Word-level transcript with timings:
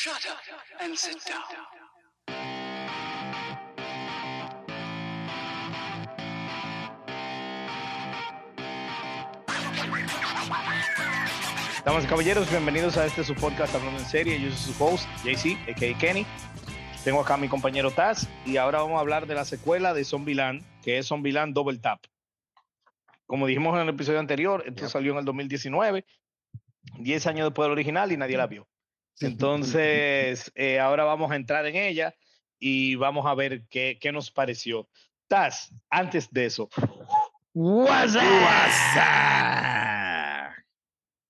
Shut 0.00 0.26
up 0.30 0.38
and 0.80 0.94
sit 0.94 1.16
down. 1.26 1.42
Damas 11.84 12.04
y 12.04 12.06
caballeros, 12.06 12.48
bienvenidos 12.48 12.96
a 12.96 13.06
este 13.06 13.24
su 13.24 13.34
podcast 13.34 13.74
Hablando 13.74 13.98
en 13.98 14.06
Serie. 14.06 14.40
Yo 14.40 14.52
soy 14.52 14.72
su 14.72 14.84
host, 14.84 15.08
JC, 15.24 15.58
a.k.a. 15.68 15.98
Kenny. 15.98 16.24
Tengo 17.02 17.22
acá 17.22 17.34
a 17.34 17.38
mi 17.38 17.48
compañero 17.48 17.90
Taz 17.90 18.28
y 18.46 18.56
ahora 18.56 18.82
vamos 18.82 18.98
a 18.98 19.00
hablar 19.00 19.26
de 19.26 19.34
la 19.34 19.44
secuela 19.44 19.94
de 19.94 20.04
Zombieland, 20.04 20.62
que 20.84 20.98
es 20.98 21.08
Zombieland 21.08 21.54
Double 21.54 21.78
Tap. 21.78 22.04
Como 23.26 23.48
dijimos 23.48 23.74
en 23.74 23.80
el 23.80 23.88
episodio 23.88 24.20
anterior, 24.20 24.62
esto 24.64 24.88
salió 24.88 25.10
en 25.10 25.18
el 25.18 25.24
2019, 25.24 26.06
10 27.00 27.26
años 27.26 27.48
después 27.48 27.64
del 27.64 27.72
original 27.72 28.12
y 28.12 28.16
nadie 28.16 28.36
la 28.36 28.46
vio. 28.46 28.68
Entonces, 29.20 30.50
eh, 30.54 30.78
ahora 30.78 31.04
vamos 31.04 31.30
a 31.30 31.36
entrar 31.36 31.66
en 31.66 31.76
ella 31.76 32.14
y 32.58 32.94
vamos 32.94 33.26
a 33.26 33.34
ver 33.34 33.66
qué, 33.68 33.98
qué 34.00 34.12
nos 34.12 34.30
pareció. 34.30 34.88
Taz, 35.26 35.74
antes 35.90 36.30
de 36.30 36.46
eso. 36.46 36.68
WhatsApp. 37.54 38.28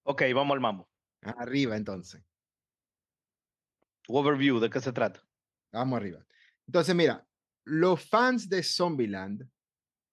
Ok, 0.04 0.22
vamos 0.34 0.54
al 0.54 0.60
mambo. 0.60 0.88
Arriba, 1.22 1.76
entonces. 1.76 2.22
Overview, 4.08 4.58
¿de 4.60 4.70
qué 4.70 4.80
se 4.80 4.92
trata? 4.92 5.22
Vamos 5.72 5.98
arriba. 5.98 6.24
Entonces, 6.66 6.94
mira, 6.94 7.26
los 7.64 8.02
fans 8.08 8.48
de 8.48 8.62
Zombieland 8.62 9.48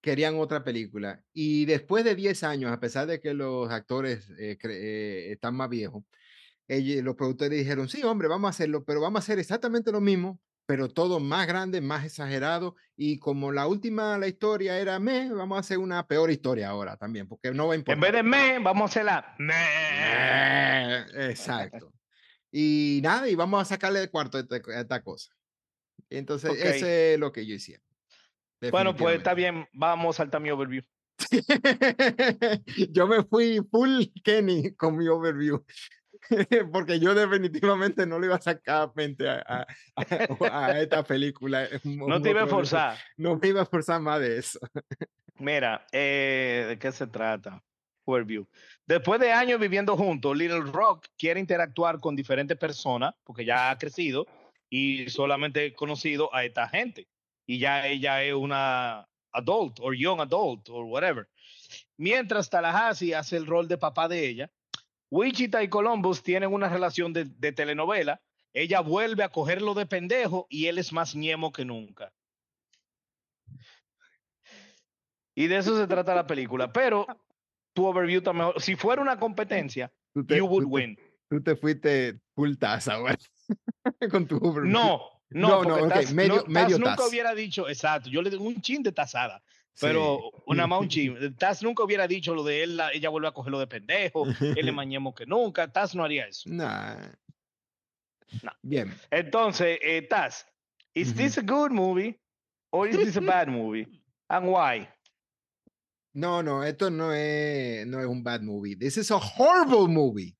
querían 0.02 0.38
otra 0.38 0.62
película 0.62 1.22
y 1.32 1.64
después 1.64 2.04
de 2.04 2.14
10 2.14 2.44
años, 2.44 2.72
a 2.72 2.78
pesar 2.78 3.06
de 3.06 3.20
que 3.20 3.34
los 3.34 3.70
actores 3.70 4.30
eh, 4.38 4.58
eh, 4.62 5.28
están 5.32 5.54
más 5.54 5.68
viejos, 5.68 6.04
ellos- 6.68 7.04
los 7.04 7.14
productores 7.16 7.58
dijeron, 7.58 7.88
sí, 7.88 8.02
hombre, 8.02 8.28
vamos 8.28 8.48
a 8.48 8.50
hacerlo, 8.50 8.84
pero 8.84 9.00
vamos 9.00 9.20
a 9.20 9.22
hacer 9.24 9.38
exactamente 9.38 9.92
lo 9.92 10.00
mismo, 10.00 10.40
pero 10.66 10.88
todo 10.88 11.20
más 11.20 11.46
grande, 11.46 11.80
más 11.80 12.04
exagerado 12.04 12.74
y 12.96 13.18
como 13.18 13.52
la 13.52 13.66
última, 13.68 14.18
la 14.18 14.26
historia 14.26 14.78
era 14.80 14.98
me, 14.98 15.32
vamos 15.32 15.56
a 15.56 15.60
hacer 15.60 15.78
una 15.78 16.06
peor 16.06 16.30
historia 16.30 16.70
ahora 16.70 16.96
también, 16.96 17.28
porque 17.28 17.52
no 17.52 17.66
va 17.68 17.72
a 17.72 17.76
En 17.76 17.80
importar. 17.80 18.02
vez 18.02 18.12
de 18.12 18.22
me, 18.22 18.58
vamos 18.58 18.82
a 18.82 18.84
hacer 18.90 19.04
la 19.04 19.34
me. 19.38 21.30
Exacto. 21.30 21.92
Y 22.50 23.00
nada, 23.02 23.28
y 23.28 23.34
vamos 23.34 23.60
a 23.62 23.64
sacarle 23.64 24.00
de 24.00 24.08
cuarto 24.08 24.38
a 24.38 24.40
esta, 24.40 24.56
a 24.56 24.80
esta 24.80 25.02
cosa. 25.02 25.30
Entonces, 26.10 26.50
Ok. 26.50 26.56
eso 26.58 26.86
es 26.86 27.18
lo 27.18 27.32
que 27.32 27.46
yo 27.46 27.54
hiciera. 27.54 27.82
Bueno, 28.70 28.96
pues 28.96 29.18
está 29.18 29.34
bien, 29.34 29.68
vamos 29.72 30.16
a 30.16 30.18
saltar 30.18 30.40
mi 30.40 30.50
overview. 30.50 30.82
yo 32.90 33.06
me 33.06 33.22
fui 33.24 33.60
full 33.70 34.04
Kenny 34.24 34.74
con 34.74 34.96
mi 34.96 35.06
overview. 35.08 35.64
Porque 36.72 36.98
yo 36.98 37.14
definitivamente 37.14 38.06
no 38.06 38.18
le 38.18 38.26
iba 38.26 38.36
a 38.36 38.40
sacar 38.40 38.90
a- 38.96 39.66
a- 40.50 40.66
a 40.66 40.80
esta 40.80 41.02
película. 41.04 41.68
No 41.84 42.20
te 42.20 42.30
iba 42.30 42.42
a 42.42 42.46
forzar. 42.46 42.98
No 43.16 43.36
me 43.36 43.48
iba 43.48 43.62
a 43.62 43.66
forzar 43.66 44.00
más 44.00 44.20
de 44.20 44.38
eso. 44.38 44.58
Mira, 45.38 45.86
eh, 45.92 46.64
¿de 46.68 46.78
qué 46.78 46.92
se 46.92 47.06
trata? 47.06 47.62
Overview. 48.04 48.46
Después 48.86 49.20
de 49.20 49.32
años 49.32 49.58
viviendo 49.60 49.96
juntos, 49.96 50.36
Little 50.36 50.60
Rock 50.60 51.06
quiere 51.18 51.40
interactuar 51.40 51.98
con 51.98 52.14
diferentes 52.14 52.56
personas 52.56 53.14
porque 53.24 53.44
ya 53.44 53.70
ha 53.70 53.78
crecido 53.78 54.26
y 54.70 55.08
solamente 55.10 55.74
conocido 55.74 56.32
a 56.34 56.44
esta 56.44 56.68
gente. 56.68 57.08
Y 57.46 57.58
ya 57.58 57.86
ella 57.86 58.22
es 58.22 58.34
una 58.34 59.08
adult 59.32 59.78
o 59.80 59.92
young 59.92 60.20
adult 60.20 60.68
o 60.68 60.84
whatever. 60.84 61.28
Mientras 61.96 62.48
Tallahassee 62.48 63.12
hace 63.14 63.36
el 63.36 63.46
rol 63.46 63.68
de 63.68 63.78
papá 63.78 64.08
de 64.08 64.26
ella, 64.26 64.50
Wichita 65.10 65.62
y 65.62 65.68
Columbus 65.68 66.22
tienen 66.22 66.52
una 66.52 66.68
relación 66.68 67.12
de, 67.12 67.24
de 67.24 67.52
telenovela. 67.52 68.20
Ella 68.52 68.80
vuelve 68.80 69.22
a 69.22 69.28
cogerlo 69.28 69.74
de 69.74 69.86
pendejo 69.86 70.46
y 70.48 70.66
él 70.66 70.78
es 70.78 70.92
más 70.92 71.14
ñemo 71.14 71.52
que 71.52 71.64
nunca. 71.64 72.12
Y 75.34 75.46
de 75.48 75.58
eso 75.58 75.76
se 75.78 75.86
trata 75.86 76.14
la 76.14 76.26
película. 76.26 76.72
Pero 76.72 77.06
tu 77.74 77.86
overview 77.86 78.18
está 78.18 78.32
mejor. 78.32 78.60
Si 78.60 78.74
fuera 78.76 79.02
una 79.02 79.18
competencia, 79.18 79.92
te, 80.26 80.38
you 80.38 80.46
would 80.46 80.64
tú 80.64 80.68
te- 80.70 80.74
win. 80.74 80.98
tú 81.28 81.42
te 81.42 81.56
fuiste 81.56 82.18
full 82.34 82.54
taza, 82.56 82.96
güey. 82.96 83.14
con 84.10 84.26
tu 84.26 84.36
overview. 84.38 84.72
No, 84.72 85.02
no, 85.28 85.48
No, 85.48 85.62
no, 85.64 85.68
porque 85.78 85.84
ok, 85.84 85.92
Taz- 85.92 86.12
medio- 86.14 86.36
no, 86.36 86.44
medio 86.46 86.78
nunca 86.78 86.96
Taz. 86.96 87.08
hubiera 87.10 87.34
dicho, 87.34 87.68
exacto, 87.68 88.08
yo 88.08 88.22
le 88.22 88.30
doy 88.30 88.38
un 88.40 88.60
chin 88.62 88.82
de 88.82 88.92
tazada, 88.92 89.42
Sí. 89.78 89.86
pero 89.86 90.30
una 90.46 90.64
un 90.78 90.88
chin. 90.88 91.36
Taz 91.36 91.62
nunca 91.62 91.84
hubiera 91.84 92.08
dicho 92.08 92.34
lo 92.34 92.42
de 92.42 92.62
él, 92.62 92.76
la- 92.78 92.92
ella 92.92 93.10
vuelve 93.10 93.28
a 93.28 93.32
cogerlo 93.32 93.58
de 93.58 93.66
pendejo, 93.66 94.26
él 94.40 94.72
más 94.72 94.86
ñemo 94.86 95.14
que 95.14 95.26
nunca, 95.26 95.70
Taz 95.70 95.94
no 95.94 96.02
haría 96.02 96.26
eso. 96.26 96.48
Nah. 96.50 96.96
No. 98.42 98.50
Bien. 98.62 98.92
Entonces, 99.10 99.78
eh, 99.82 100.02
Taz, 100.02 100.46
¿is 100.94 101.14
this 101.14 101.36
a 101.38 101.42
good 101.42 101.70
movie 101.70 102.18
or 102.70 102.88
is 102.88 102.96
this 102.96 103.16
a 103.16 103.20
bad 103.20 103.48
movie? 103.48 103.86
And 104.28 104.46
why? 104.48 104.88
No, 106.14 106.42
no, 106.42 106.64
esto 106.64 106.88
no 106.90 107.12
es, 107.12 107.86
no 107.86 108.00
es 108.00 108.06
un 108.06 108.24
bad 108.24 108.40
movie. 108.40 108.74
This 108.74 108.96
is 108.96 109.10
a 109.10 109.18
horrible 109.18 109.86
movie. 109.88 110.34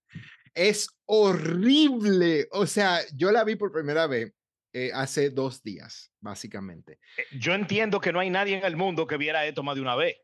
Es 0.54 0.88
horrible. 1.04 2.48
O 2.52 2.66
sea, 2.66 3.00
yo 3.14 3.30
la 3.30 3.44
vi 3.44 3.56
por 3.56 3.70
primera 3.70 4.06
vez 4.06 4.32
eh, 4.76 4.90
hace 4.92 5.30
dos 5.30 5.62
días, 5.62 6.12
básicamente. 6.20 6.98
Eh, 7.16 7.24
Yo 7.38 7.54
entiendo 7.54 7.98
que 8.00 8.12
no 8.12 8.20
hay 8.20 8.28
nadie 8.30 8.58
en 8.58 8.64
el 8.64 8.76
mundo 8.76 9.06
que 9.06 9.16
viera 9.16 9.46
esto 9.46 9.62
más 9.62 9.74
de 9.74 9.80
una 9.80 9.94
vez. 9.96 10.16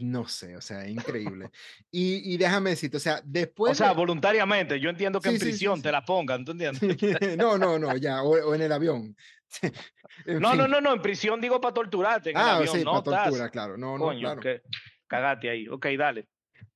No 0.00 0.28
sé, 0.28 0.56
o 0.56 0.60
sea, 0.60 0.86
increíble. 0.88 1.50
Y, 1.90 2.32
y 2.34 2.36
déjame 2.36 2.70
decirte, 2.70 2.98
o 2.98 3.00
sea, 3.00 3.20
después. 3.24 3.72
O 3.72 3.74
sea, 3.74 3.88
de- 3.88 3.94
voluntariamente, 3.94 4.78
yo 4.78 4.90
entiendo 4.90 5.20
que 5.20 5.28
Sí, 5.30 5.34
en 5.34 5.40
sí, 5.40 5.46
prisión 5.46 5.76
sí. 5.76 5.82
te 5.82 5.92
la 5.92 6.04
pongan, 6.04 6.44
¿tú 6.44 6.52
entiendes? 6.52 6.80
no, 7.38 7.58
no, 7.58 7.78
no, 7.78 7.96
ya, 7.96 8.22
o, 8.22 8.30
o 8.30 8.54
en 8.54 8.62
el 8.62 8.72
avión. 8.72 9.16
En 10.26 10.38
No, 10.38 10.54
no, 10.54 10.64
fin. 10.64 10.72
no, 10.72 10.80
no, 10.82 10.92
en 10.94 11.02
prisión 11.02 11.40
digo 11.40 11.60
para 11.60 11.72
torturarte, 11.74 12.30
en 12.30 12.36
el 12.36 12.42
Ah, 12.42 12.56
avión, 12.56 12.76
sí, 12.78 12.84
no, 12.84 13.02
para 13.02 13.22
tortura, 13.24 13.48
claro. 13.48 13.76
No, 13.78 13.96
no, 13.98 14.04
Coño, 14.06 14.20
claro. 14.20 14.40
que 14.40 14.62
cagate 15.06 15.48
ahí. 15.50 15.66
Ok, 15.68 15.86
dale. 15.98 16.28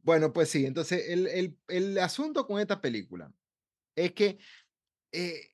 Bueno, 0.03 0.33
pues 0.33 0.49
sí, 0.51 0.65
entonces 0.67 1.09
el, 1.09 1.27
el- 1.27 1.59
el 1.69 1.99
asunto 1.99 2.47
con 2.47 2.59
esta 2.61 2.81
película 2.81 3.31
es 3.97 4.13
que 4.13 4.39
eh, 5.13 5.54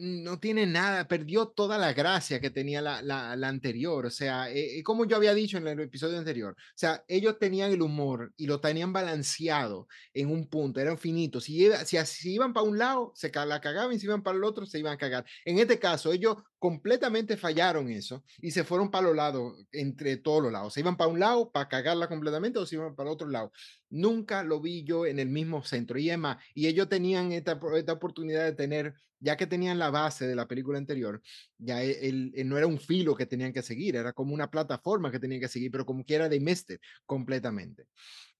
no 0.00 0.40
tiene 0.40 0.66
nada, 0.66 1.06
perdió 1.08 1.48
toda 1.48 1.78
la 1.78 1.92
gracia 1.92 2.40
que 2.40 2.50
tenía 2.50 2.80
la, 2.80 3.02
la- 3.02 3.32
anterior, 3.48 4.06
o 4.06 4.10
sea, 4.10 4.50
eh, 4.50 4.78
eh, 4.78 4.82
como 4.82 5.04
yo 5.04 5.16
había 5.16 5.34
dicho 5.34 5.58
en 5.58 5.66
el 5.68 5.80
episodio 5.80 6.18
anterior, 6.18 6.54
o 6.58 6.72
sea, 6.74 7.04
ellos 7.08 7.38
tenían 7.38 7.72
el 7.72 7.82
humor 7.82 8.32
y 8.36 8.46
lo 8.46 8.60
tenían 8.60 8.92
balanceado 8.92 9.86
en 10.14 10.30
un 10.30 10.48
punto, 10.48 10.80
eran 10.80 10.98
finitos, 10.98 11.44
si, 11.44 11.68
si, 11.84 11.96
si 12.06 12.34
iban 12.34 12.52
para 12.52 12.66
un 12.66 12.78
lado, 12.78 13.12
se 13.14 13.30
la 13.46 13.60
cagaban, 13.60 13.98
si 13.98 14.06
iban 14.06 14.22
para 14.22 14.36
el 14.36 14.44
otro, 14.44 14.66
se 14.66 14.78
iban 14.78 14.94
a 14.94 14.98
cagar. 14.98 15.24
En 15.44 15.58
este 15.58 15.78
caso, 15.78 16.12
ellos 16.12 16.36
completamente 16.58 17.36
fallaron 17.36 17.90
eso 17.90 18.22
y 18.40 18.50
se 18.50 18.64
fueron 18.64 18.90
para 18.90 19.06
los 19.08 19.16
lados, 19.16 19.54
entre 19.72 20.16
todos 20.18 20.42
los 20.42 20.52
lados, 20.52 20.74
se 20.74 20.80
iban 20.80 20.96
para 20.96 21.10
un 21.10 21.20
lado 21.20 21.50
para 21.50 21.68
cagarla 21.68 22.08
completamente 22.08 22.58
o 22.58 22.66
se 22.66 22.76
iban 22.76 22.94
para 22.94 23.08
el 23.10 23.14
otro 23.14 23.28
lado. 23.28 23.52
Nunca 23.90 24.44
lo 24.44 24.60
vi 24.60 24.84
yo 24.84 25.04
en 25.04 25.18
el 25.18 25.28
mismo 25.28 25.64
centro. 25.64 25.98
Y 25.98 26.16
más, 26.16 26.42
y 26.54 26.68
ellos 26.68 26.88
tenían 26.88 27.32
esta, 27.32 27.60
esta 27.76 27.92
oportunidad 27.92 28.44
de 28.44 28.52
tener, 28.52 28.94
ya 29.18 29.36
que 29.36 29.46
tenían 29.48 29.78
la 29.80 29.90
base 29.90 30.28
de 30.28 30.36
la 30.36 30.46
película 30.46 30.78
anterior, 30.78 31.20
ya 31.58 31.82
e- 31.82 32.08
el, 32.08 32.32
el- 32.36 32.48
no 32.48 32.56
era 32.56 32.66
un 32.68 32.78
filo 32.78 33.16
que 33.16 33.26
tenían 33.26 33.52
que 33.52 33.62
seguir, 33.62 33.96
era 33.96 34.12
como 34.12 34.32
una 34.32 34.50
plataforma 34.50 35.10
que 35.10 35.18
tenían 35.18 35.40
que 35.40 35.48
seguir, 35.48 35.70
pero 35.72 35.84
como 35.84 36.04
quiera 36.04 36.28
de 36.28 36.38
Mister 36.40 36.80
completamente. 37.04 37.86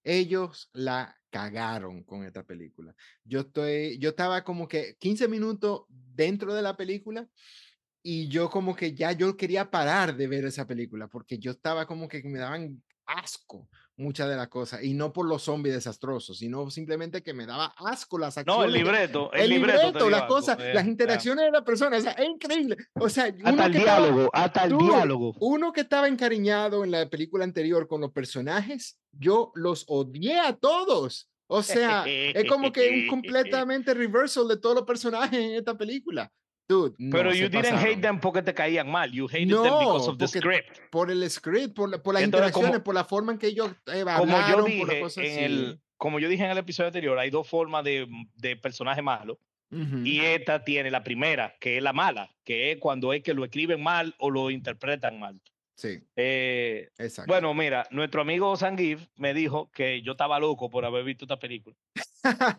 Ellos 0.03 0.69
la 0.73 1.15
cagaron 1.29 2.03
con 2.03 2.23
esta 2.25 2.43
película. 2.43 2.95
Yo 3.23 3.41
estoy, 3.41 3.97
yo 3.99 4.09
estaba 4.09 4.43
como 4.43 4.67
que 4.67 4.95
15 4.99 5.27
minutos 5.27 5.83
dentro 5.89 6.53
de 6.53 6.61
la 6.61 6.75
película 6.77 7.27
y 8.03 8.27
yo 8.29 8.49
como 8.49 8.75
que 8.75 8.93
ya 8.93 9.11
yo 9.11 9.37
quería 9.37 9.69
parar 9.69 10.15
de 10.15 10.27
ver 10.27 10.45
esa 10.45 10.65
película 10.67 11.07
porque 11.07 11.37
yo 11.37 11.51
estaba 11.51 11.85
como 11.85 12.07
que 12.07 12.23
me 12.23 12.39
daban 12.39 12.83
asco 13.05 13.69
muchas 13.97 14.27
de 14.29 14.35
las 14.35 14.47
cosas 14.47 14.83
y 14.83 14.93
no 14.93 15.13
por 15.13 15.27
los 15.27 15.43
zombies 15.43 15.75
desastrosos, 15.75 16.37
sino 16.39 16.69
simplemente 16.71 17.21
que 17.21 17.33
me 17.33 17.45
daba 17.45 17.73
asco 17.77 18.17
las 18.17 18.37
acciones. 18.37 18.59
No, 18.59 18.63
el 18.65 18.73
libreto, 18.73 19.31
el, 19.33 19.41
el 19.41 19.49
libreto, 19.49 19.85
libreto, 19.87 20.09
las 20.09 20.23
cosas, 20.23 20.57
eh, 20.59 20.73
las 20.73 20.87
interacciones 20.87 21.45
de 21.45 21.51
las 21.51 21.61
personas, 21.63 21.99
o 21.99 22.03
sea, 22.03 22.13
es 22.13 22.27
increíble. 22.27 22.77
O 22.95 23.09
sea, 23.09 23.25
Hasta 23.43 23.65
el 23.65 23.71
que 23.71 23.77
estaba- 23.79 23.99
diálogo, 24.07 24.29
hasta 24.33 24.63
el 24.63 24.69
Dude, 24.71 24.85
diálogo. 24.85 25.35
uno 25.39 25.71
que 25.71 25.81
estaba 25.81 26.07
encariñado 26.07 26.83
en 26.83 26.91
la 26.91 27.09
película 27.09 27.43
anterior 27.43 27.87
con 27.87 28.01
los 28.01 28.11
personajes, 28.11 28.97
yo 29.11 29.51
los 29.55 29.85
odié 29.87 30.39
a 30.39 30.53
todos. 30.55 31.27
O 31.47 31.61
sea, 31.63 32.05
es 32.07 32.45
como 32.49 32.71
que 32.71 32.89
un 32.89 33.07
completamente 33.67 33.93
reversal 33.93 34.47
de 34.47 34.57
todos 34.57 34.73
los 34.77 34.85
personajes 34.85 35.37
en 35.39 35.51
esta 35.55 35.77
película. 35.77 36.31
Dude, 36.71 36.95
no, 36.97 37.11
Pero 37.17 37.33
you 37.33 37.49
didn't 37.49 37.65
hate 37.65 37.71
pasaron. 37.73 38.01
them 38.01 38.19
porque 38.21 38.41
te 38.41 38.53
caían 38.53 38.89
mal. 38.89 39.11
You 39.11 39.27
hated 39.27 39.47
them 39.49 39.63
No, 39.63 39.79
because 39.79 40.09
of 40.09 40.17
the 40.17 40.27
script. 40.27 40.77
Por 40.89 41.11
el 41.11 41.29
script, 41.29 41.75
por, 41.75 41.89
la- 41.89 42.01
por 42.01 42.13
las 42.13 42.23
Entonces, 42.23 42.51
como- 42.51 42.67
interacciones, 42.67 42.83
por 42.85 42.95
la 42.95 43.03
forma 43.03 43.31
en 43.33 43.37
que 43.39 43.47
ellos 43.47 43.71
eh, 43.87 44.03
Como 44.17 44.37
yo 44.47 44.55
por 44.55 44.65
dije 44.65 44.99
cosas 45.01 45.23
en 45.25 45.31
así. 45.31 45.43
el, 45.43 45.79
como 45.97 46.19
yo 46.19 46.29
dije 46.29 46.43
en 46.45 46.51
el 46.51 46.57
episodio 46.57 46.87
anterior, 46.87 47.19
hay 47.19 47.29
dos 47.29 47.47
formas 47.47 47.83
de, 47.83 48.07
de 48.35 48.55
personaje 48.55 49.01
malo. 49.01 49.37
Ujú. 49.71 49.97
Y 50.05 50.19
esta 50.19 50.63
tiene 50.63 50.91
la 50.91 51.03
primera, 51.03 51.55
que 51.59 51.77
es 51.77 51.83
la 51.83 51.93
mala, 51.93 52.29
que 52.43 52.71
es 52.71 52.77
cuando 52.77 53.13
es 53.13 53.23
que 53.23 53.33
lo 53.33 53.43
escriben 53.45 53.81
mal 53.81 54.15
o 54.17 54.29
lo 54.29 54.49
interpretan 54.49 55.19
mal. 55.19 55.39
Sí, 55.81 55.99
Eh, 56.15 56.89
exacto. 56.99 57.31
bueno, 57.31 57.55
mira, 57.55 57.87
nuestro 57.89 58.21
amigo 58.21 58.55
Sangiv 58.55 58.99
me 59.15 59.33
dijo 59.33 59.71
que 59.71 60.03
yo 60.03 60.11
estaba 60.11 60.39
loco 60.39 60.69
por 60.69 60.85
haber 60.85 61.03
visto 61.03 61.25
esta 61.25 61.39
película. 61.39 61.75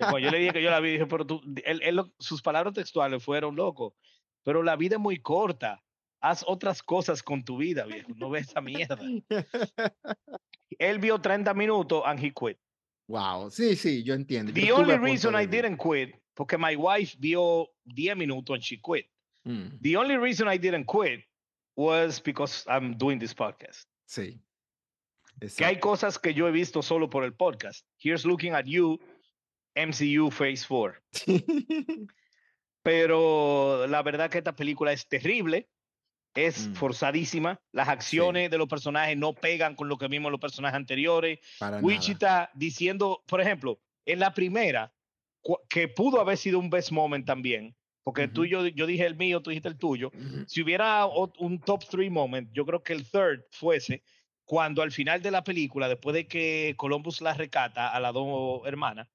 Cuando 0.00 0.18
yo 0.18 0.28
le 0.32 0.38
dije 0.40 0.52
que 0.54 0.62
yo 0.62 0.70
la 0.72 0.80
vi, 0.80 0.90
dije, 0.94 1.06
pero 1.06 1.24
tú, 1.24 1.40
él- 1.64 1.80
él 1.84 1.94
lo- 1.94 2.12
sus 2.18 2.42
palabras 2.42 2.74
textuales 2.74 3.22
fueron, 3.22 3.54
loco, 3.54 3.94
pero 4.42 4.64
la 4.64 4.74
vida 4.74 4.96
es 4.96 5.00
muy 5.00 5.18
corta. 5.20 5.80
Haz 6.20 6.42
otras 6.48 6.82
cosas 6.82 7.22
con 7.22 7.44
tu 7.44 7.58
vida, 7.58 7.84
viejo. 7.86 8.10
No 8.16 8.28
ves 8.28 8.48
esa 8.48 8.60
mierda. 8.60 8.98
Él 10.78 10.98
vio 10.98 11.20
30 11.20 11.54
minutos 11.54 12.02
and 12.04 12.18
he 12.18 12.32
quit. 12.32 12.58
wow, 13.08 13.50
sí, 13.50 13.76
sí, 13.76 14.02
yo 14.02 14.14
entiendo. 14.14 14.52
yo 14.52 14.60
The 14.66 14.72
only 14.72 14.96
reason 14.98 15.34
I 15.40 15.46
didn't 15.46 15.78
quit, 15.78 16.16
porque 16.34 16.56
my 16.58 16.74
wife 16.76 17.16
vio 17.20 17.68
10 17.84 18.16
minutos 18.16 18.54
and 18.54 18.62
she 18.64 18.80
quit. 18.80 19.06
Mm, 19.44 19.78
The 19.80 19.96
only 19.96 20.16
reason 20.16 20.48
I 20.52 20.58
didn't 20.58 20.86
quit 20.86 21.24
was 21.76 22.20
because 22.22 22.64
I'm 22.68 22.96
doing 22.96 23.18
this 23.18 23.34
podcast. 23.34 23.86
sí. 24.06 24.40
Que 25.40 25.46
hay 25.64 25.72
Exacto. 25.74 25.80
cosas 25.80 26.18
que 26.18 26.34
yo 26.34 26.46
he 26.46 26.52
visto 26.52 26.82
solo 26.82 27.08
por 27.08 27.24
el 27.24 27.32
podcast. 27.34 27.84
Here's 27.98 28.24
looking 28.24 28.52
at 28.54 28.66
you, 28.66 29.00
MCU 29.74 30.30
Phase 30.30 30.64
4. 30.68 30.94
Pero 32.82 33.86
la 33.86 34.02
verdad 34.02 34.30
que 34.30 34.38
esta 34.38 34.54
película 34.54 34.92
es 34.92 35.08
terrible, 35.08 35.68
es 36.34 36.68
Mm. 36.68 36.74
forzadísima, 36.74 37.60
las 37.72 37.88
acciones 37.88 38.50
de 38.50 38.58
los 38.58 38.68
personajes 38.68 39.16
no 39.16 39.32
pegan 39.34 39.74
con 39.74 39.88
lo 39.88 39.96
que 39.98 40.08
vimos 40.08 40.28
en 40.28 40.32
los 40.32 40.40
personajes 40.40 40.76
anteriores. 40.76 41.38
Para 41.58 41.72
nada. 41.72 41.82
Wichita 41.82 42.50
diciendo, 42.54 43.22
por 43.26 43.40
ejemplo, 43.40 43.80
en 44.06 44.18
la 44.18 44.32
primera, 44.34 44.92
que 45.68 45.88
pudo 45.88 46.20
haber 46.20 46.36
sido 46.36 46.58
un 46.58 46.70
best 46.70 46.90
moment 46.90 47.26
también, 47.26 47.74
porque 48.04 48.28
tú, 48.28 48.44
yo, 48.44 48.66
yo 48.66 48.86
dije 48.86 49.06
el 49.06 49.16
mío, 49.16 49.40
tú 49.40 49.50
dijiste 49.50 49.68
el 49.68 49.78
tuyo. 49.78 50.10
Si 50.46 50.62
hubiera 50.62 51.06
un 51.06 51.60
top 51.60 51.84
three 51.88 52.10
moment, 52.10 52.50
yo 52.52 52.66
creo 52.66 52.82
que 52.82 52.92
el 52.92 53.08
third 53.08 53.44
fuese 53.50 54.02
cuando 54.44 54.82
al 54.82 54.90
final 54.90 55.22
de 55.22 55.30
la 55.30 55.44
película, 55.44 55.88
después 55.88 56.14
de 56.14 56.26
que 56.26 56.74
Columbus 56.76 57.20
la 57.20 57.34
recata 57.34 57.88
a 57.88 58.00
las 58.00 58.12
dos 58.12 58.66
hermanas, 58.66 59.08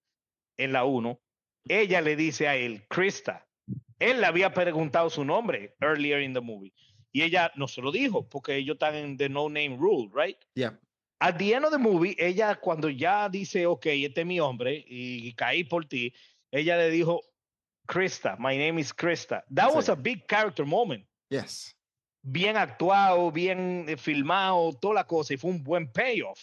en 0.55 0.71
la 0.71 0.85
uno, 0.85 1.19
ella 1.67 2.01
le 2.01 2.15
dice 2.15 2.47
a 2.47 2.55
él, 2.55 2.85
Krista. 2.87 3.45
Él 3.99 4.21
le 4.21 4.25
había 4.25 4.53
preguntado 4.53 5.09
su 5.09 5.25
nombre 5.25 5.75
earlier 5.81 6.21
in 6.21 6.33
the 6.33 6.41
movie. 6.41 6.73
Y 7.11 7.23
ella 7.23 7.51
no 7.55 7.67
se 7.67 7.81
lo 7.81 7.91
dijo, 7.91 8.27
porque 8.29 8.55
ellos 8.55 8.75
están 8.75 8.95
en 8.95 9.17
the 9.17 9.27
no 9.27 9.49
name 9.49 9.75
rule, 9.77 10.09
right? 10.13 10.37
Yeah. 10.55 10.79
At 11.19 11.37
the 11.37 11.53
end 11.53 11.65
of 11.65 11.71
the 11.71 11.77
movie, 11.77 12.15
ella 12.19 12.55
cuando 12.55 12.89
ya 12.89 13.27
dice, 13.27 13.65
ok, 13.65 13.87
este 13.87 14.21
es 14.21 14.27
mi 14.27 14.39
hombre 14.39 14.85
y 14.87 15.33
caí 15.33 15.63
por 15.63 15.85
ti, 15.85 16.13
ella 16.51 16.77
le 16.77 16.91
dijo, 16.91 17.21
Krista, 17.87 18.35
my 18.37 18.57
name 18.57 18.79
is 18.79 18.93
Krista. 18.93 19.43
That 19.53 19.73
was 19.73 19.89
a 19.89 19.95
big 19.95 20.27
character 20.27 20.65
moment. 20.65 21.05
Yes. 21.29 21.73
Bien 22.21 22.57
actuado, 22.57 23.31
bien 23.31 23.85
eh, 23.87 23.97
filmado, 23.97 24.73
toda 24.79 24.95
la 24.95 25.03
cosa, 25.05 25.33
y 25.33 25.37
fue 25.37 25.49
un 25.51 25.63
buen 25.63 25.91
payoff. 25.91 26.39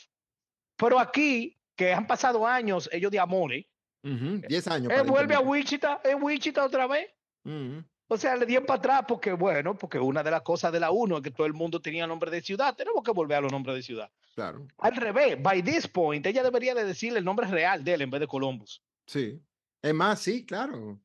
Pero 0.76 0.99
aquí, 0.99 1.56
que 1.76 1.93
han 1.93 2.06
pasado 2.06 2.46
años, 2.46 2.88
ellos 2.93 3.11
de 3.11 3.19
amores, 3.20 3.67
Ujú, 4.02 4.43
Diez 4.49 4.67
años. 4.69 4.93
él 4.93 5.05
vuelve 5.05 5.35
a. 5.35 5.41
Wichita, 5.41 6.00
es 6.05 6.14
Wichita 6.20 6.64
otra 6.64 6.87
vez. 6.87 7.08
Ujú. 7.44 7.82
O 8.06 8.19
sea, 8.19 8.37
le 8.37 8.44
dieron 8.44 8.67
para 8.67 8.79
atrás 8.79 9.05
porque, 9.08 9.32
bueno, 9.32 9.79
porque 9.79 9.99
una 9.99 10.23
de 10.23 10.31
las 10.31 10.43
cosas 10.43 10.70
de 10.73 10.79
la 10.79 10.91
uno 10.91 11.17
es 11.17 11.23
que 11.23 11.31
todo 11.31 11.46
el 11.46 11.55
mundo 11.55 11.81
tenía 11.81 12.06
nombre 12.06 12.31
de 12.31 12.43
ciudad. 12.43 12.76
Tenemos 12.76 13.02
que 13.02 13.12
volver 13.12 13.38
a 13.38 13.41
los 13.41 13.50
nombres 13.50 13.76
de 13.76 13.82
ciudad. 13.82 14.11
Claro. 14.35 14.67
Al 14.76 14.94
revés, 14.94 15.43
by 15.43 15.62
this 15.62 15.88
point, 15.88 16.25
ella 16.26 16.43
debería 16.43 16.75
de 16.75 16.85
decirle 16.85 17.19
el 17.19 17.25
nombre 17.25 17.46
real 17.46 17.82
de 17.82 17.94
él 17.94 18.02
en 18.02 18.11
vez 18.11 18.20
de 18.20 18.26
Columbus. 18.26 18.82
Sí. 19.06 19.41
Es 19.81 19.94
más, 19.94 20.20
sí, 20.20 20.44
claro. 20.44 21.00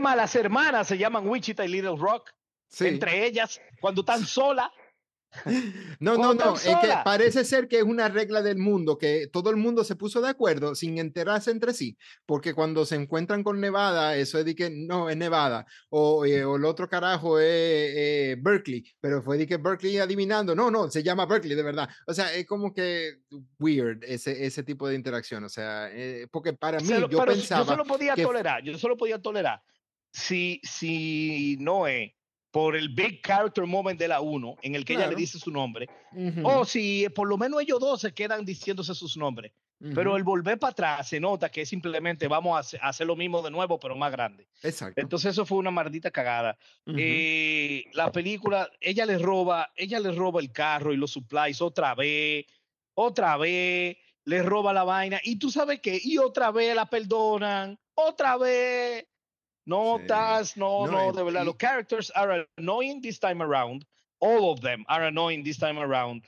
Más, 0.00 0.16
las 0.16 0.34
hermanas 0.34 0.88
se 0.88 0.98
llaman 0.98 1.28
Wichita 1.28 1.64
y 1.64 1.68
Little 1.68 1.96
Rock. 1.96 2.30
Sí. 2.68 2.86
Entre 2.88 3.26
ellas, 3.26 3.60
cuando 3.80 4.00
están 4.00 4.24
solas, 4.24 4.70
No, 6.00 6.16
no, 6.16 6.34
no, 6.34 6.54
es 6.56 6.62
que 6.62 6.70
sola. 6.72 7.04
parece 7.04 7.44
ser 7.44 7.68
que 7.68 7.78
es 7.78 7.82
una 7.84 8.08
regla 8.08 8.42
del 8.42 8.58
mundo, 8.58 8.98
que 8.98 9.28
todo 9.32 9.50
el 9.50 9.56
mundo 9.56 9.84
se 9.84 9.96
puso 9.96 10.20
de 10.20 10.28
acuerdo 10.28 10.74
sin 10.74 10.98
enterarse 10.98 11.50
entre 11.50 11.72
sí, 11.72 11.96
porque 12.26 12.54
cuando 12.54 12.84
se 12.84 12.96
encuentran 12.96 13.42
con 13.42 13.60
Nevada, 13.60 14.16
eso 14.16 14.38
es 14.38 14.44
de 14.44 14.54
que 14.54 14.70
no, 14.70 15.08
es 15.08 15.16
Nevada, 15.16 15.64
o, 15.90 16.24
eh, 16.26 16.44
o 16.44 16.56
el 16.56 16.64
otro 16.64 16.88
carajo 16.88 17.38
es 17.38 17.46
eh, 17.48 18.36
Berkeley, 18.40 18.84
pero 19.00 19.22
fue 19.22 19.38
de 19.38 19.46
que 19.46 19.56
Berkeley 19.56 19.98
adivinando, 19.98 20.54
no, 20.54 20.70
no, 20.70 20.90
se 20.90 21.02
llama 21.02 21.26
Berkeley 21.26 21.56
de 21.56 21.62
verdad. 21.62 21.88
O 22.06 22.12
sea, 22.12 22.34
es 22.34 22.46
como 22.46 22.74
que 22.74 23.20
weird 23.58 24.02
ese, 24.04 24.44
ese 24.44 24.62
tipo 24.62 24.88
de 24.88 24.96
interacción, 24.96 25.44
o 25.44 25.48
sea, 25.48 25.88
eh, 25.92 26.26
porque 26.30 26.52
para 26.52 26.78
mí 26.80 26.86
se 26.86 26.98
lo- 26.98 27.08
yo 27.08 27.24
pensaba... 27.24 27.62
yo 27.64 27.70
solo 27.70 27.84
podía 27.84 28.14
que 28.14 28.22
tolerar, 28.22 28.62
yo 28.62 28.76
solo 28.76 28.96
podía 28.96 29.20
tolerar 29.20 29.62
si, 30.12 30.60
si 30.62 31.56
Noé, 31.60 32.16
por 32.52 32.76
el 32.76 32.90
big 32.90 33.22
character 33.26 33.66
moment 33.66 33.98
de 33.98 34.08
la 34.08 34.20
1, 34.22 34.58
en 34.62 34.76
el 34.76 34.84
que 34.84 34.94
ella 34.94 35.06
Claro. 35.06 35.08
le 35.08 35.16
dice 35.16 35.40
su 35.40 35.50
nombre, 35.50 35.90
Ujú, 36.12 36.42
o 36.42 36.64
si 36.64 37.08
por 37.14 37.28
lo 37.28 37.38
menos 37.38 37.62
ellos 37.62 37.80
dos 37.80 38.00
se 38.00 38.14
quedan 38.14 38.44
diciéndose 38.44 38.94
sus 38.94 39.16
nombres. 39.16 39.52
Pero 39.92 40.16
ujú, 40.16 40.18
el 40.18 40.24
volver 40.24 40.58
para 40.58 40.72
atrás 40.72 41.08
se 41.08 41.20
nota 41.20 41.50
que 41.50 41.66
simplemente 41.66 42.28
vamos 42.28 42.74
a 42.74 42.88
hacer, 42.88 43.06
lo 43.06 43.16
mismo 43.16 43.42
de 43.42 43.50
nuevo, 43.50 43.78
pero 43.78 43.96
más 43.96 44.10
grande. 44.12 44.48
Exacto. 44.62 45.04
Entonces 45.04 45.32
eso 45.32 45.46
fue 45.46 45.58
una 45.58 45.70
maldita 45.70 46.10
cagada. 46.10 46.58
ujú, 46.86 47.24
Eh, 47.34 47.84
la 47.92 48.10
película, 48.12 48.70
ella 48.80 49.06
le 49.06 49.18
roba, 49.18 49.72
ella 49.76 50.00
le 50.00 50.12
roba 50.12 50.40
el 50.40 50.52
carro 50.52 50.92
y 50.92 50.96
los 50.96 51.10
supplies 51.12 51.60
otra 51.62 51.94
vez, 51.94 52.46
otra 52.94 53.36
vez, 53.36 53.96
le 54.24 54.42
roba 54.42 54.72
la 54.72 54.84
vaina. 54.84 55.20
Y 55.22 55.38
tú 55.38 55.50
sabes 55.50 55.80
qué, 55.80 55.98
y 56.02 56.18
otra 56.18 56.50
vez 56.50 56.74
la 56.74 56.86
perdonan, 56.86 57.78
otra 57.94 58.36
vez. 58.36 59.06
No, 59.64 59.98
Sí. 59.98 60.06
No, 60.56 60.86
No, 60.86 60.92
no, 60.92 61.12
de 61.12 61.22
verdad. 61.22 61.42
y- 61.42 61.46
Los 61.46 61.56
characters 61.56 62.12
are 62.14 62.46
annoying 62.56 63.00
this 63.00 63.18
time 63.20 63.42
around. 63.42 63.84
All 64.18 64.50
of 64.50 64.60
them 64.60 64.84
are 64.88 65.06
annoying 65.06 65.42
this 65.44 65.58
time 65.58 65.78
around. 65.80 66.24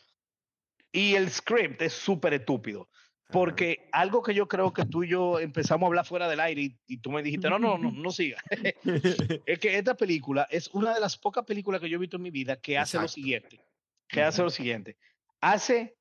Y 0.93 1.15
el 1.17 1.31
script 1.31 1.83
es 1.83 1.93
súper 1.93 2.35
estúpido. 2.35 2.89
Porque 3.31 3.89
algo 3.91 4.23
que 4.23 4.33
yo 4.35 4.47
creo 4.47 4.73
que 4.73 4.85
tú 4.85 5.03
y 5.03 5.09
yo 5.09 5.41
empezamos 5.41 5.87
a 5.87 5.89
hablar 5.89 6.05
fuera 6.07 6.29
del 6.29 6.39
aire 6.41 6.61
y, 6.63 6.77
y 6.87 6.99
tú 6.99 7.11
me 7.11 7.23
dijiste, 7.23 7.49
no, 7.51 7.59
no, 7.59 7.79
no, 7.79 7.91
no 7.91 8.11
siga. 8.13 8.39
es 9.47 9.59
que 9.59 9.77
esta 9.79 9.95
película 9.97 10.47
es 10.51 10.69
una 10.69 10.95
de 10.95 11.01
las 11.01 11.17
pocas 11.17 11.45
películas 11.45 11.81
que 11.81 11.89
yo 11.89 11.97
he 11.97 12.01
visto 12.01 12.17
en 12.17 12.23
mi 12.23 12.31
vida 12.31 12.61
que 12.61 12.79
hace 12.79 12.97
lo 12.97 13.05
Exacto. 13.05 13.15
siguiente. 13.15 13.61
Que 14.07 14.23
hace 14.23 14.43
lo 14.43 14.51
siguiente. 14.51 14.97
Hace 15.41 15.97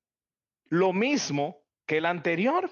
lo 0.69 0.94
mismo 0.94 1.63
que 1.88 1.97
el 1.97 2.06
anterior, 2.06 2.69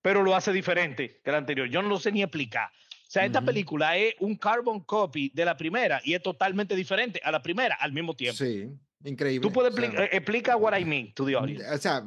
pero 0.00 0.22
lo 0.22 0.34
hace 0.34 0.52
diferente 0.52 1.20
que 1.22 1.30
el 1.30 1.36
anterior. 1.36 1.68
Yo 1.68 1.82
no 1.82 1.88
lo 1.88 1.98
sé 1.98 2.12
ni 2.12 2.22
explicar. 2.22 2.70
O 3.10 3.12
sea, 3.12 3.24
esta 3.26 3.40
Ujú. 3.40 3.46
película 3.46 3.96
es 3.96 4.14
un 4.20 4.36
carbon 4.36 4.84
copy 4.84 5.32
de 5.34 5.44
la 5.44 5.56
primera 5.56 6.00
y 6.04 6.14
es 6.14 6.22
totalmente 6.22 6.76
diferente 6.76 7.20
a 7.24 7.32
la 7.32 7.42
primera 7.42 7.74
al 7.80 7.92
mismo 7.92 8.14
tiempo. 8.14 8.36
Sí, 8.38 8.70
increíble. 9.02 9.48
Tú 9.48 9.52
puedes 9.52 9.72
o 9.72 9.76
sea, 9.76 9.84
explicar 9.84 10.08
explica 10.14 10.56
what 10.56 10.78
I 10.78 10.84
mean 10.84 11.12
to 11.14 11.24
the 11.26 11.32
Mm, 11.32 11.36
audience. 11.38 11.68
O 11.74 11.78
sea, 11.78 12.04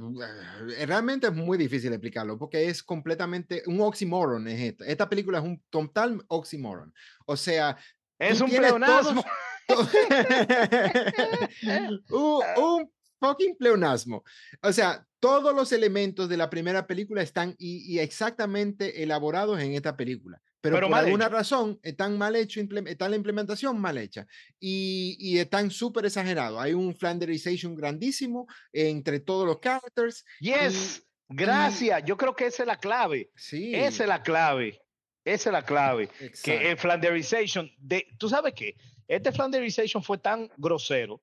eh, 0.78 0.86
realmente 0.86 1.28
es 1.28 1.34
muy 1.34 1.58
difícil 1.58 1.92
explicarlo 1.92 2.40
porque 2.40 2.70
es 2.70 2.82
completamente 2.82 3.64
un 3.66 3.82
oxímoron. 3.82 4.48
Es 4.48 4.62
esta. 4.62 4.86
esta 4.86 5.10
película 5.10 5.40
es 5.40 5.44
un 5.44 5.62
total 5.70 6.24
oxímoron. 6.30 6.94
O 7.26 7.36
sea, 7.36 7.76
Es 8.18 8.40
un 8.40 8.50
pleonasmo. 8.50 9.26
todos- 9.68 9.68
un, 12.12 12.42
un 12.64 12.92
fucking 13.20 13.58
pleonasmo. 13.58 14.24
O 14.62 14.72
sea, 14.72 15.06
todos 15.20 15.54
los 15.54 15.70
elementos 15.74 16.30
de 16.30 16.38
la 16.38 16.50
primera 16.50 16.88
película 16.88 17.22
están 17.22 17.56
y, 17.58 17.94
y 17.94 18.00
exactamente 18.00 19.04
elaborados 19.04 19.60
en 19.60 19.74
esta 19.74 19.98
película. 19.98 20.42
Pero, 20.64 20.78
Pero 20.78 20.88
por 20.88 20.98
alguna 20.98 21.26
hecho. 21.26 21.34
razón 21.36 21.80
están 21.84 22.18
mal 22.18 22.38
hecho, 22.38 22.62
está 22.86 23.10
la 23.10 23.18
implementación 23.18 23.78
mal 23.82 23.98
hecha 23.98 24.26
y, 24.62 25.18
y 25.20 25.38
están 25.40 25.70
súper 25.70 26.06
exagerados. 26.06 26.58
Hay 26.62 26.74
un 26.74 26.96
flanderization 26.96 27.76
grandísimo 27.76 28.48
entre 28.72 29.20
todos 29.20 29.46
los 29.46 29.60
characters. 29.60 30.24
Yes, 30.40 31.06
gracias. 31.28 32.06
Yo 32.06 32.16
creo 32.16 32.34
que 32.34 32.46
esa 32.46 32.64
es 32.64 32.68
la 32.68 32.78
clave. 32.78 33.30
Sí, 33.36 33.76
Esa 33.76 34.04
es 34.04 34.08
la 34.10 34.24
clave. 34.24 34.80
Esa 35.26 35.50
es 35.50 35.54
la 35.54 35.66
clave. 35.66 36.04
exacto. 36.22 36.42
Que 36.46 36.72
el 36.72 36.78
Flanderization, 36.78 37.70
de, 37.78 38.08
¿tú 38.18 38.30
sabes 38.30 38.54
qué? 38.54 38.78
Este 39.06 39.34
Flanderization 39.34 40.02
fue 40.02 40.18
tan 40.18 40.50
grosero 40.56 41.22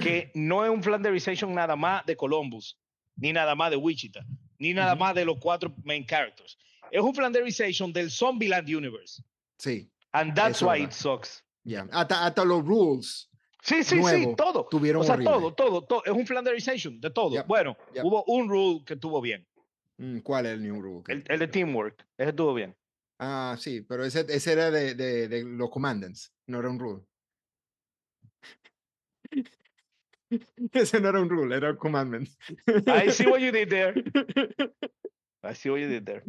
que 0.00 0.30
no 0.34 0.64
es 0.64 0.70
un 0.70 0.84
Flanderization 0.84 1.52
nada 1.52 1.74
más 1.74 2.06
de 2.06 2.16
Columbus, 2.16 2.78
ni 3.16 3.32
nada 3.32 3.56
más 3.56 3.70
de 3.72 3.76
Wichita, 3.76 4.24
ni 4.60 4.72
nada 4.72 4.92
Ujú. 4.92 5.00
más 5.00 5.14
de 5.16 5.24
los 5.24 5.38
cuatro 5.40 5.74
main 5.82 6.04
characters. 6.06 6.56
Es 6.90 7.00
un 7.02 7.14
Flanderization 7.14 7.92
del 7.92 8.10
Zombieland 8.10 8.68
Universe. 8.68 9.22
Sí, 9.58 9.90
And 10.12 10.34
that's 10.34 10.62
why 10.62 10.78
verdad. 10.80 10.88
it 10.88 10.92
sucks. 10.92 11.44
ya. 11.64 11.86
Hasta, 11.92 12.24
hasta 12.26 12.44
los 12.44 12.64
rules 12.64 13.28
Sí, 13.62 13.82
sí, 13.82 14.00
sí, 14.02 14.34
todo. 14.36 14.66
tuvieron 14.70 15.02
O 15.02 15.04
sea, 15.04 15.18
todo, 15.18 15.52
todo, 15.52 15.82
todo. 15.84 16.02
Es 16.04 16.12
un 16.12 16.26
Flanderization 16.26 17.00
de 17.00 17.10
todo. 17.10 17.32
Yep, 17.32 17.46
Bueno, 17.46 17.76
yep. 17.92 18.04
hubo 18.04 18.24
un 18.28 18.48
rule 18.48 18.82
que 18.86 18.94
estuvo 18.94 19.20
bien. 19.20 19.46
Mm, 19.98 20.20
¿Cuál 20.20 20.46
es 20.46 20.52
el 20.52 20.62
new 20.62 20.80
rule? 20.80 21.02
el 21.08 21.38
de 21.38 21.48
teamwork. 21.48 22.06
Ese 22.16 22.30
estuvo 22.30 22.54
bien. 22.54 22.74
Ah, 23.18 23.56
sí, 23.58 23.80
pero 23.82 24.04
ese, 24.04 24.24
ese 24.28 24.52
era 24.52 24.70
de, 24.70 24.94
de, 24.94 25.26
de 25.28 25.44
los 25.44 25.70
commandants, 25.70 26.32
no 26.46 26.60
era 26.60 26.70
un 26.70 26.78
rule. 26.78 27.02
ese 30.72 31.00
no 31.00 31.08
era 31.08 31.20
un 31.20 31.28
rule, 31.28 31.56
era 31.56 31.70
un 31.70 31.76
commandment. 31.76 32.28
I 32.86 33.10
see 33.10 33.26
what 33.26 33.40
you 33.40 33.50
did 33.50 33.68
there. 33.70 33.92
I 35.42 35.54
see 35.54 35.70
what 35.70 35.78
you 35.80 35.88
did 35.88 36.04
there. 36.04 36.22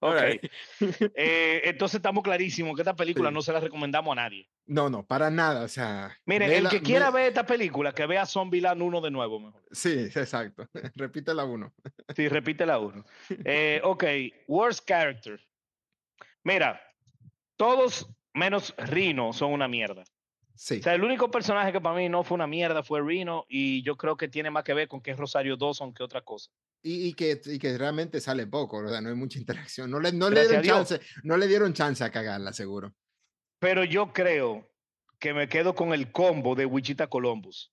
All 0.00 0.12
Ok. 0.14 0.20
right. 0.22 0.50
Eh, 1.14 1.60
entonces 1.64 1.96
estamos 1.96 2.22
clarísimos 2.24 2.74
que 2.74 2.82
esta 2.82 2.96
película 2.96 3.28
Sí. 3.30 3.34
no 3.34 3.42
se 3.42 3.52
la 3.52 3.60
recomendamos 3.60 4.12
a 4.12 4.22
nadie. 4.22 4.48
No, 4.66 4.90
no, 4.90 5.06
para 5.06 5.30
nada, 5.30 5.62
o 5.64 5.68
sea. 5.68 6.16
Miren, 6.26 6.50
el 6.52 6.68
que 6.68 6.82
quiera 6.82 7.10
ve- 7.10 7.20
ver 7.20 7.28
esta 7.28 7.46
película, 7.46 7.92
que 7.92 8.04
vea 8.06 8.26
Zombieland 8.26 8.82
1 8.82 9.00
de 9.00 9.10
nuevo 9.12 9.38
mejor. 9.38 9.62
Sí, 9.70 9.92
exacto. 10.14 10.68
Repite 10.96 11.32
la 11.34 11.44
uno. 11.44 11.72
Sí, 12.16 12.28
repite 12.28 12.66
la 12.66 12.78
1. 12.80 13.04
Eh, 13.44 13.80
ok, 13.84 14.04
worst 14.48 14.84
character. 14.88 15.40
Mira, 16.42 16.80
todos 17.56 18.08
menos 18.34 18.74
Rino 18.78 19.32
son 19.32 19.52
una 19.52 19.68
mierda. 19.68 20.02
Sí. 20.56 20.78
O 20.78 20.82
sea, 20.82 20.94
el 20.94 21.04
único 21.04 21.30
personaje 21.30 21.70
que 21.72 21.80
para 21.80 21.94
mí 21.96 22.08
no 22.08 22.24
fue 22.24 22.34
una 22.36 22.46
mierda 22.46 22.82
fue 22.82 23.00
Rino 23.02 23.44
y 23.48 23.82
yo 23.82 23.96
creo 23.96 24.16
que 24.16 24.28
tiene 24.28 24.50
más 24.50 24.64
que 24.64 24.74
ver 24.74 24.88
con 24.88 25.00
que 25.00 25.10
es 25.12 25.16
Rosario 25.18 25.56
Dawson 25.56 25.92
que 25.92 26.02
otra 26.02 26.22
cosa. 26.22 26.50
Y, 26.82 27.08
y 27.08 27.14
que, 27.14 27.40
y 27.46 27.58
que 27.58 27.76
realmente 27.76 28.20
sale 28.20 28.46
poco, 28.46 28.78
o 28.78 28.88
sea, 28.88 29.00
no 29.00 29.08
hay 29.10 29.14
mucha 29.14 29.38
interacción. 29.68 29.90
No 29.90 30.00
le, 30.00 30.12
no 30.12 30.30
le 30.30 30.46
dieron 30.48 30.62
chance, 30.64 31.00
no 31.22 31.36
le 31.36 31.46
dieron 31.46 31.72
chance 31.74 32.02
a 32.02 32.10
cagarla, 32.10 32.52
seguro. 32.52 32.94
Pero 33.58 33.84
yo 33.84 34.12
creo 34.12 34.70
que 35.18 35.32
me 35.34 35.48
quedo 35.48 35.74
con 35.74 35.92
el 35.94 36.12
combo 36.12 36.54
de 36.54 36.66
Wichita 36.66 37.06
Columbus. 37.06 37.72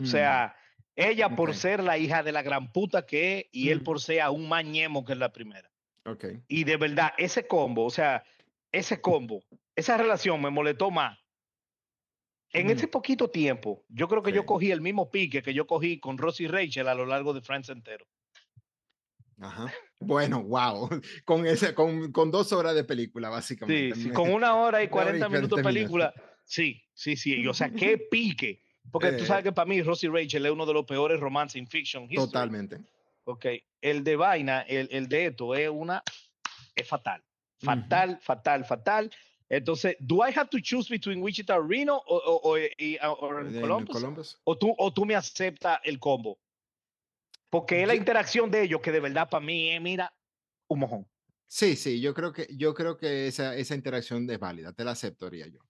O 0.00 0.06
sea, 0.06 0.56
ella 0.96 1.30
por 1.36 1.50
Mm. 1.50 1.54
ser 1.54 1.82
la 1.82 1.98
hija 1.98 2.22
de 2.22 2.32
la 2.32 2.42
gran 2.42 2.70
puta 2.72 3.04
que 3.06 3.38
es 3.38 3.44
y 3.52 3.70
él 3.70 3.80
Mm. 3.80 3.84
por 3.84 4.00
ser 4.00 4.20
aún 4.20 4.48
más 4.48 4.64
ñemo 4.64 5.04
que 5.04 5.12
en 5.12 5.18
la 5.18 5.32
primera. 5.32 5.70
Mm, 6.04 6.10
ok. 6.10 6.24
Y 6.48 6.64
de 6.64 6.76
verdad, 6.76 7.12
ese 7.18 7.46
combo, 7.46 7.84
o 7.86 7.90
sea, 7.90 8.24
ese 8.72 9.00
combo, 9.00 9.42
esa 9.76 9.96
relación 9.96 10.40
me 10.40 10.50
molestó 10.50 10.90
más. 10.90 11.18
En 12.52 12.68
ese 12.70 12.86
poquito 12.88 13.30
tiempo, 13.30 13.84
yo 13.88 14.08
creo 14.08 14.22
que 14.22 14.32
yo 14.32 14.42
Sí. 14.42 14.46
cogí 14.46 14.70
el 14.70 14.80
mismo 14.82 15.10
pique 15.10 15.42
que 15.42 15.54
yo 15.54 15.66
cogí 15.66 15.98
con 15.98 16.18
Rosie 16.18 16.48
Rachel 16.48 16.86
a 16.88 16.94
lo 16.94 17.06
largo 17.06 17.32
de 17.32 17.40
Friends 17.40 17.68
entero. 17.70 18.06
Ajá. 19.40 19.72
Bueno, 19.98 20.42
wow. 20.42 20.88
Con, 21.24 21.46
ese, 21.46 21.74
con, 21.74 22.12
con 22.12 22.30
dos 22.30 22.52
horas 22.52 22.74
de 22.74 22.84
película, 22.84 23.28
Sí, 23.28 23.32
básicamente. 23.32 23.96
sí, 23.96 24.10
con 24.10 24.30
una 24.32 24.54
hora 24.56 24.82
y 24.82 24.86
Una 24.92 24.96
hora 25.02 25.16
y 25.16 25.18
40 25.20 25.28
minutos 25.28 25.56
de 25.58 25.62
40 25.62 25.80
minutos. 25.80 26.12
película. 26.12 26.14
Sí, 26.44 26.82
sí, 26.94 27.16
sí. 27.16 27.40
y, 27.40 27.46
o 27.46 27.54
sea, 27.54 27.70
qué 27.70 27.98
pique. 28.10 28.62
Porque 28.90 29.12
tú 29.12 29.24
Eh. 29.24 29.26
sabes 29.26 29.44
que 29.44 29.52
para 29.52 29.66
mí 29.66 29.80
Rosie 29.82 30.10
Rachel 30.10 30.44
es 30.46 30.52
uno 30.52 30.66
de 30.66 30.74
los 30.74 30.84
peores 30.84 31.18
romances 31.20 31.56
in 31.56 31.66
fiction 31.66 32.04
history. 32.04 32.16
Totalmente. 32.26 32.78
Ok, 33.24 33.46
el 33.80 34.02
de 34.04 34.16
vaina, 34.16 34.62
el, 34.62 34.88
el 34.90 35.08
de 35.08 35.26
esto 35.26 35.54
es 35.54 35.70
una, 35.70 36.02
es 36.74 36.86
fatal. 36.88 37.22
Fatal, 37.60 38.18
fatal, 38.20 38.64
fatal. 38.64 39.10
Entonces, 39.52 39.96
¿do 40.00 40.26
I 40.26 40.32
have 40.34 40.48
to 40.48 40.58
choose 40.62 40.88
between 40.88 41.22
Wichita 41.22 41.58
Reno 41.60 41.96
o, 42.06 42.16
o, 42.16 42.52
o- 42.52 42.58
y- 42.58 42.96
Columbus? 43.60 43.94
Columbus. 43.94 44.38
¿O 44.44 44.56
tú, 44.56 44.74
o 44.78 44.90
tú 44.90 45.04
me 45.04 45.14
aceptas 45.14 45.78
el 45.84 45.98
combo? 46.00 46.38
Porque 47.50 47.82
es 47.82 47.86
la 47.86 47.94
interacción 47.94 48.50
de 48.50 48.62
ellos 48.62 48.80
que 48.80 48.90
de 48.90 49.00
verdad 49.00 49.28
para 49.28 49.44
mí 49.44 49.68
es, 49.70 49.80
mira, 49.80 50.10
un 50.68 50.78
mojón. 50.80 51.06
Sí, 51.46 51.76
sí, 51.76 52.00
yo 52.00 52.14
creo 52.14 52.32
que, 52.32 52.46
yo 52.56 52.72
creo 52.72 52.96
que 52.96 53.26
esa, 53.26 53.54
esa 53.54 53.74
interacción 53.74 54.28
es 54.30 54.38
válida, 54.38 54.72
te 54.72 54.84
la 54.84 54.92
aceptaría 54.92 55.46
yo. 55.48 55.60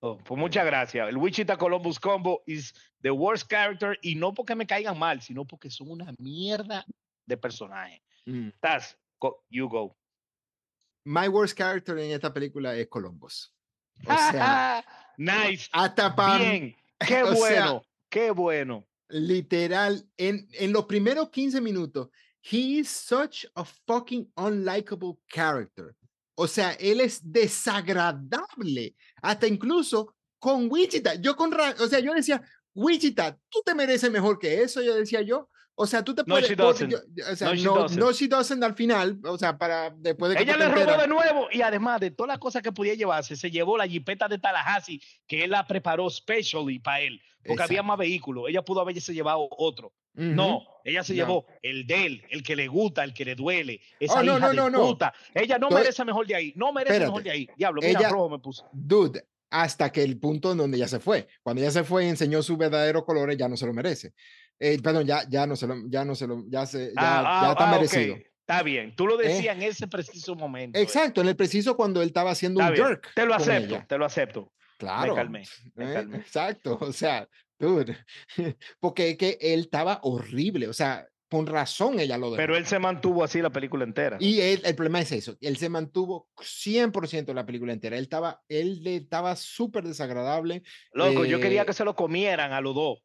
Oh, 0.00 0.18
pues 0.18 0.36
muchas 0.36 0.66
gracias. 0.66 1.08
El 1.08 1.16
Wichita 1.16 1.56
Columbus 1.56 2.00
combo 2.00 2.42
is 2.48 2.74
the 3.02 3.12
worst 3.12 3.48
character 3.48 3.96
y 4.02 4.16
no 4.16 4.34
porque 4.34 4.56
me 4.56 4.66
caigan 4.66 4.98
mal, 4.98 5.22
sino 5.22 5.44
porque 5.44 5.70
son 5.70 5.92
una 5.92 6.12
mierda 6.18 6.84
de 7.24 7.36
personaje. 7.36 8.02
Mm. 8.26 8.48
Taz, 8.58 8.98
go- 9.20 9.44
you 9.48 9.68
go. 9.68 9.96
My 11.04 11.28
worst 11.28 11.56
character 11.56 11.98
en 11.98 12.12
esta 12.12 12.32
película 12.32 12.76
es 12.76 12.88
Columbus. 12.88 13.52
O 14.06 14.14
sea, 14.14 14.84
nice. 15.16 15.68
hasta 15.72 16.14
para 16.14 16.38
Bien. 16.38 16.76
Qué 16.98 17.24
sea, 17.24 17.34
bueno. 17.34 17.82
qué 18.08 18.30
bueno. 18.30 18.86
literal, 19.08 20.08
en, 20.16 20.48
en 20.52 20.72
los 20.72 20.84
primeros 20.86 21.30
15 21.30 21.60
minutos, 21.60 22.08
he 22.42 22.78
is 22.78 22.88
such 22.88 23.44
a 23.54 23.64
fucking 23.64 24.30
unlikable 24.36 25.18
character. 25.28 25.96
O 26.34 26.46
sea, 26.46 26.72
él 26.72 27.00
es 27.00 27.20
desagradable, 27.22 28.96
hasta 29.20 29.46
incluso 29.46 30.14
con 30.38 30.68
Wichita. 30.70 31.14
Yo 31.16 31.36
con, 31.36 31.52
o 31.52 31.86
sea, 31.86 32.00
yo 32.00 32.14
decía, 32.14 32.42
Wichita, 32.74 33.38
tú 33.48 33.62
te 33.64 33.74
mereces 33.74 34.10
mejor 34.10 34.38
que 34.38 34.62
eso, 34.62 34.80
yo 34.80 34.94
decía 34.94 35.22
yo. 35.22 35.48
O 35.74 35.86
sea, 35.86 36.02
tú 36.04 36.14
te 36.14 36.22
No, 36.26 36.34
puedes... 36.34 36.48
she 36.48 36.56
por- 36.56 36.66
doesn't. 36.66 36.90
yo- 36.90 36.98
o 37.32 37.36
sea, 37.36 37.48
No, 37.48 37.54
she 37.54 37.64
no, 37.64 37.74
doesn't. 37.74 37.98
no, 37.98 38.12
she 38.12 38.28
doesn't 38.28 38.62
al 38.62 38.74
final, 38.74 39.18
o 39.24 39.38
sea, 39.38 39.56
para 39.56 39.90
después 39.90 40.30
de 40.30 40.36
que 40.36 40.42
Ella 40.42 40.56
le 40.58 40.68
robó 40.68 41.00
de 41.00 41.08
nuevo 41.08 41.48
y 41.50 41.62
además 41.62 41.98
de 42.00 42.10
todas 42.10 42.28
las 42.28 42.38
cosas 42.38 42.62
que 42.62 42.72
podía 42.72 42.94
llevarse, 42.94 43.36
se 43.36 43.50
llevó 43.50 43.78
la 43.78 43.86
jipeta 43.88 44.28
de 44.28 44.38
Tallahassee 44.38 45.00
que 45.26 45.44
él 45.44 45.50
la 45.50 45.66
preparó 45.66 46.10
specially 46.10 46.78
para 46.78 47.00
él, 47.00 47.20
porque 47.44 47.62
había 47.62 47.76
Exacto. 47.78 47.84
más 47.88 47.98
vehículos. 47.98 48.44
Ella 48.48 48.62
pudo 48.62 48.80
haberse 48.82 49.14
llevado 49.14 49.48
otro. 49.50 49.94
Ujú. 50.14 50.26
No, 50.26 50.60
ella 50.84 51.02
se 51.02 51.14
No. 51.14 51.16
llevó 51.16 51.46
el 51.62 51.86
de 51.86 52.04
él, 52.06 52.22
el 52.28 52.42
que 52.42 52.54
le 52.54 52.68
gusta, 52.68 53.02
el 53.02 53.14
que 53.14 53.24
le 53.24 53.34
duele. 53.34 53.80
Esa 53.98 54.20
Oh, 54.20 54.22
no, 54.22 54.36
hija 54.36 54.40
no, 54.40 54.48
de 54.50 54.56
no, 54.56 54.70
no. 54.70 54.80
puta. 54.88 55.14
Ella 55.34 55.56
no 55.58 55.68
Todo- 55.70 55.78
merece 55.78 56.04
mejor 56.04 56.26
de 56.26 56.34
ahí. 56.34 56.52
No 56.54 56.70
merece 56.74 57.00
mejor 57.00 57.20
Espérate. 57.22 57.44
de 57.46 57.50
ahí. 57.50 57.56
Diablo, 57.56 57.80
mira, 57.80 57.98
Ella- 57.98 58.08
rojo 58.10 58.28
me 58.28 58.38
puso. 58.38 58.68
Dude, 58.72 59.24
hasta 59.48 59.90
que 59.90 60.02
el 60.02 60.18
punto 60.18 60.52
en 60.52 60.58
donde 60.58 60.76
ya 60.78 60.86
se 60.86 61.00
fue. 61.00 61.28
Cuando 61.42 61.62
ya 61.62 61.70
se 61.70 61.82
fue 61.82 62.04
y 62.04 62.08
enseñó 62.08 62.42
sus 62.42 62.58
verdaderos 62.58 63.04
colores, 63.04 63.38
ya 63.38 63.48
no 63.48 63.56
se 63.56 63.64
lo 63.66 63.72
merece. 63.72 64.12
Eh, 64.60 64.80
perdón, 64.82 65.06
ya, 65.06 65.28
ya 65.28 65.46
no 65.46 65.56
se 65.56 65.66
lo, 65.66 65.76
ya 65.88 66.04
no 66.04 66.14
se 66.14 66.26
lo, 66.26 66.44
ya 66.48 66.66
se, 66.66 66.86
ya, 66.88 66.92
Ah, 66.96 67.22
ya 67.22 67.48
ah, 67.48 67.52
está 67.52 67.68
ah, 67.68 67.72
merecido. 67.72 68.14
Eh. 68.16 68.32
Está 68.40 68.62
bien. 68.62 68.94
Tú 68.96 69.06
lo 69.06 69.16
decías 69.16 69.56
en 69.56 69.62
ese 69.62 69.86
preciso 69.86 70.34
momento. 70.34 70.78
eh. 70.78 70.82
Exacto, 70.82 71.20
en 71.20 71.28
el 71.28 71.36
preciso 71.36 71.76
cuando 71.76 72.02
él 72.02 72.08
estaba 72.08 72.32
haciendo 72.32 72.60
Está 72.60 72.70
un 72.70 72.74
bien. 72.74 72.86
jerk. 72.86 73.14
Te 73.14 73.26
lo 73.26 73.34
acepto, 73.34 73.74
ella. 73.76 73.86
te 73.86 73.98
lo 73.98 74.04
acepto. 74.04 74.52
Claro. 74.78 75.14
Me 75.14 75.16
calmé. 75.16 75.42
me 75.74 75.90
¿eh? 75.90 75.94
calmé. 75.94 76.16
Exacto, 76.18 76.76
o 76.80 76.92
sea, 76.92 77.28
dude, 77.58 77.96
porque 78.80 79.10
es 79.10 79.16
que 79.16 79.38
él 79.40 79.60
estaba 79.60 80.00
horrible, 80.02 80.68
o 80.68 80.72
sea, 80.72 81.06
con 81.30 81.46
razón 81.46 82.00
ella 82.00 82.18
lo 82.18 82.26
dejó. 82.26 82.36
Pero 82.36 82.56
él 82.56 82.66
se 82.66 82.78
mantuvo 82.78 83.22
así 83.24 83.40
la 83.40 83.50
película 83.50 83.84
entera. 83.84 84.18
Y 84.20 84.40
él, 84.40 84.60
el 84.64 84.74
problema 84.74 85.00
es 85.00 85.12
eso, 85.12 85.36
él 85.40 85.56
se 85.56 85.68
mantuvo 85.68 86.28
100% 86.36 87.32
la 87.32 87.46
película 87.46 87.72
entera, 87.72 87.96
él 87.96 88.02
estaba, 88.02 88.42
él 88.48 88.86
estaba 88.86 89.36
súper 89.36 89.84
desagradable, 89.84 90.62
Loco, 90.92 91.24
yo 91.24 91.40
quería 91.40 91.62
eh, 91.62 91.66
que 91.66 91.72
se 91.72 91.84
lo 91.84 91.94
comieran 91.94 92.52
a 92.52 92.60
los 92.60 92.74
dos. 92.74 92.98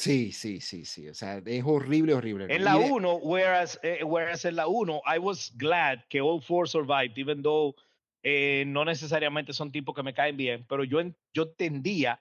Sí, 0.00 0.32
sí, 0.32 0.60
sí, 0.60 0.84
sí, 0.84 1.08
o 1.08 1.14
sea, 1.14 1.42
es 1.44 1.62
horrible, 1.64 2.14
horrible. 2.14 2.46
En 2.48 2.64
la 2.64 2.76
de- 2.78 2.90
1, 2.90 3.14
whereas, 3.16 3.78
eh, 3.82 4.02
whereas 4.04 4.44
en 4.44 4.56
la 4.56 4.66
1, 4.66 5.00
I 5.06 5.18
was 5.18 5.52
glad 5.56 5.98
que 6.08 6.20
all 6.20 6.40
four 6.42 6.68
survived, 6.68 7.18
even 7.18 7.42
though 7.42 7.74
eh, 8.22 8.64
no 8.66 8.84
necesariamente 8.84 9.52
son 9.52 9.70
tipos 9.72 9.94
que 9.94 10.02
me 10.02 10.12
caen 10.14 10.36
bien, 10.36 10.64
pero 10.68 10.84
yo, 10.84 10.98
yo 11.32 11.42
entendía 11.44 12.20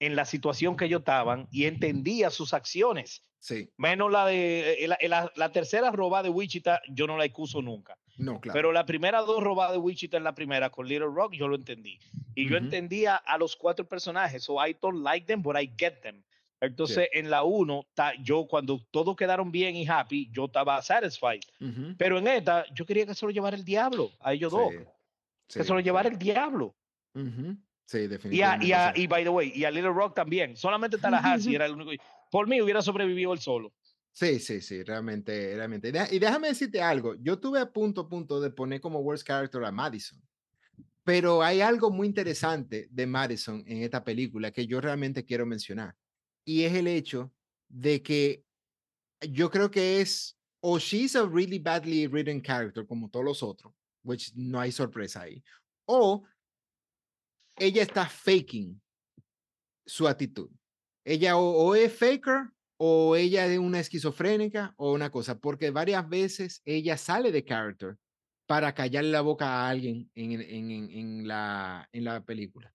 en 0.00 0.16
la 0.16 0.24
situación 0.24 0.76
que 0.76 0.86
ellos 0.86 1.00
estaban 1.00 1.48
y 1.50 1.64
entendía 1.64 2.30
sus 2.30 2.52
acciones. 2.54 3.22
Sí, 3.38 3.68
Menos 3.76 4.10
la 4.10 4.26
de 4.26 4.84
eh, 4.84 4.88
la, 4.88 4.96
la- 5.02 5.32
la 5.36 5.52
tercera 5.52 5.90
robada 5.90 6.22
de 6.24 6.28
Wichita, 6.30 6.80
yo 6.88 7.06
no 7.06 7.16
la 7.18 7.24
excuso 7.26 7.60
nunca. 7.60 7.98
no, 8.16 8.40
claro. 8.40 8.54
Pero 8.54 8.72
la 8.72 8.86
primera 8.86 9.20
dos 9.20 9.42
robadas 9.42 9.72
de 9.72 9.78
Wichita 9.78 10.16
en 10.16 10.24
la 10.24 10.34
primera 10.34 10.70
con 10.70 10.88
Little 10.88 11.08
Rock, 11.14 11.34
yo 11.34 11.46
lo 11.48 11.56
entendí. 11.56 11.98
Y 12.34 12.48
yo 12.48 12.56
entendía 12.56 13.16
a 13.16 13.36
los 13.38 13.54
cuatro 13.54 13.86
personajes. 13.86 14.42
So 14.42 14.56
I 14.66 14.74
don't 14.80 15.02
like 15.04 15.26
them, 15.26 15.42
but 15.42 15.56
I 15.60 15.70
get 15.78 16.00
them. 16.02 16.22
Entonces, 16.60 17.08
en 17.12 17.30
la 17.30 17.42
uno, 17.42 17.86
ta- 17.94 18.14
yo 18.22 18.46
cuando 18.48 18.80
todos 18.90 19.16
quedaron 19.16 19.52
bien 19.52 19.76
y 19.76 19.86
happy, 19.86 20.30
yo 20.32 20.46
estaba 20.46 20.80
satisfied. 20.82 21.40
Ujú, 21.60 21.94
Pero 21.98 22.18
en 22.18 22.26
esta, 22.28 22.64
yo 22.74 22.86
quería 22.86 23.04
que 23.06 23.14
se 23.14 23.26
lo 23.26 23.32
llevara 23.32 23.56
el 23.56 23.64
diablo 23.64 24.10
a 24.20 24.32
ellos 24.32 24.52
dos. 24.52 24.70
sí, 24.72 24.78
Que 25.48 25.62
sí, 25.62 25.64
se 25.64 25.72
lo 25.74 25.80
llevara 25.80 26.08
sí. 26.08 26.14
el 26.14 26.18
diablo. 26.18 26.74
Ujú, 27.14 27.56
Sí, 27.86 27.98
Y, 27.98 28.02
a, 28.04 28.08
definitivamente. 28.08 28.66
y, 28.66 28.72
a- 28.72 28.92
sí. 28.94 29.02
y 29.02 29.06
by 29.06 29.24
the 29.24 29.28
way, 29.30 29.52
y 29.54 29.64
a 29.64 29.70
Little 29.70 29.92
Rock 29.92 30.14
también. 30.14 30.56
Solamente 30.56 30.96
Tallahassee 30.98 31.54
era 31.54 31.66
el 31.66 31.72
único. 31.72 31.90
Por 32.30 32.48
mí 32.48 32.60
hubiera 32.62 32.80
sobrevivido 32.80 33.32
él 33.34 33.40
solo. 33.40 33.72
Sí, 34.12 34.38
sí, 34.38 34.60
sí, 34.60 34.82
realmente, 34.84 35.54
realmente. 35.56 35.92
Y 36.12 36.18
déjame 36.20 36.48
decirte 36.48 36.80
algo, 36.80 37.14
yo 37.16 37.38
tuve 37.40 37.58
a 37.60 37.70
punto, 37.72 38.02
a 38.02 38.08
punto 38.08 38.40
de 38.40 38.50
poner 38.50 38.80
como 38.80 39.00
worst 39.00 39.26
character 39.26 39.64
a 39.64 39.72
Madison, 39.72 40.22
pero 41.04 41.42
hay 41.42 41.60
algo 41.60 41.90
muy 41.90 42.06
interesante 42.06 42.88
de 42.90 43.06
Madison 43.06 43.62
en 43.66 43.82
esta 43.82 44.04
película 44.04 44.50
que 44.52 44.66
yo 44.66 44.80
realmente 44.80 45.24
quiero 45.24 45.46
mencionar, 45.46 45.96
y 46.44 46.62
es 46.64 46.74
el 46.74 46.86
hecho 46.86 47.32
de 47.68 48.02
que 48.02 48.44
yo 49.20 49.50
creo 49.50 49.70
que 49.70 50.00
es, 50.00 50.36
o 50.60 50.78
she's 50.78 51.16
a 51.16 51.26
really 51.26 51.58
badly 51.58 52.06
written 52.06 52.40
character, 52.40 52.86
como 52.86 53.08
todos 53.10 53.24
los 53.24 53.42
otros, 53.42 53.72
which 54.02 54.32
no 54.34 54.60
hay 54.60 54.70
sorpresa 54.72 55.22
ahí, 55.22 55.42
o 55.86 56.24
ella 57.56 57.82
está 57.82 58.06
faking 58.06 58.80
su 59.86 60.08
actitud. 60.08 60.50
Ella 61.06 61.36
o, 61.36 61.74
es 61.74 61.92
faker 61.92 62.50
o 62.78 63.14
ella 63.16 63.46
es 63.46 63.58
una 63.58 63.80
esquizofrénica 63.80 64.74
o 64.76 64.92
una 64.92 65.10
cosa, 65.10 65.38
porque 65.38 65.70
varias 65.70 66.08
veces 66.08 66.60
ella 66.64 66.96
sale 66.96 67.30
de 67.30 67.44
character 67.44 67.96
para 68.46 68.74
callarle 68.74 69.10
la 69.10 69.20
boca 69.20 69.46
a 69.46 69.68
alguien 69.70 70.10
en, 70.14 70.40
en- 70.40 70.90
en 70.90 71.28
la, 71.28 71.88
en 71.92 72.04
la 72.04 72.24
película. 72.24 72.73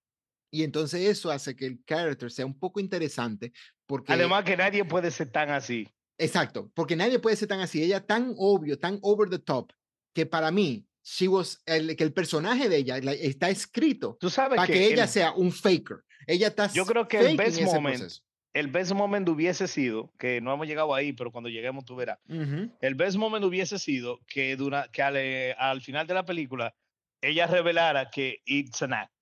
Y 0.50 0.64
entonces 0.64 1.02
eso 1.08 1.30
hace 1.30 1.54
que 1.54 1.66
el 1.66 1.84
character 1.84 2.30
sea 2.30 2.44
un 2.46 2.58
poco 2.58 2.80
interesante 2.80 3.52
porque... 3.86 4.12
Además 4.12 4.44
que 4.44 4.56
nadie 4.56 4.84
puede 4.84 5.10
ser 5.10 5.30
tan 5.30 5.50
así. 5.50 5.88
Exacto, 6.18 6.70
porque 6.74 6.96
nadie 6.96 7.18
puede 7.18 7.36
ser 7.36 7.48
tan 7.48 7.60
así. 7.60 7.82
Ella 7.82 8.04
tan 8.04 8.34
obvio, 8.36 8.78
tan 8.78 8.98
over 9.02 9.28
the 9.30 9.38
top, 9.38 9.72
que 10.14 10.26
para 10.26 10.50
mí, 10.50 10.86
she 11.02 11.28
was, 11.28 11.62
el, 11.66 11.96
que 11.96 12.04
el 12.04 12.12
personaje 12.12 12.68
de 12.68 12.76
ella 12.76 12.98
la- 13.00 13.12
está 13.12 13.48
escrito 13.48 14.16
Tú 14.20 14.28
sabes 14.28 14.56
para 14.56 14.66
que, 14.66 14.72
que, 14.74 14.86
ella 14.92 15.04
el, 15.04 15.08
sea 15.08 15.32
un 15.32 15.50
faker. 15.52 15.98
Ella 16.26 16.48
está 16.48 16.70
Yo 16.72 16.84
creo 16.84 17.08
que 17.08 17.18
el 17.20 17.36
best 17.36 17.60
moment- 17.62 17.98
proceso. 17.98 18.22
el 18.52 18.66
best 18.68 18.92
moment 18.92 19.28
hubiese 19.28 19.66
sido, 19.66 20.12
que 20.18 20.40
no 20.40 20.52
hemos 20.52 20.66
llegado 20.66 20.94
ahí, 20.94 21.12
pero 21.14 21.30
cuando 21.32 21.48
lleguemos 21.48 21.84
tú 21.84 21.96
verás. 21.96 22.18
El 22.28 22.94
best 22.96 23.16
moment 23.16 23.44
hubiese 23.44 23.78
sido 23.78 24.20
que, 24.26 24.56
dura, 24.56 24.88
que 24.92 25.02
al, 25.02 25.16
eh, 25.16 25.54
al 25.58 25.80
final 25.80 26.06
de 26.06 26.14
la 26.14 26.24
película 26.26 26.74
ella 27.22 27.46
revelara 27.46 28.10
que 28.10 28.40
it's 28.44 28.82
an 28.82 28.92
act. 28.94 29.19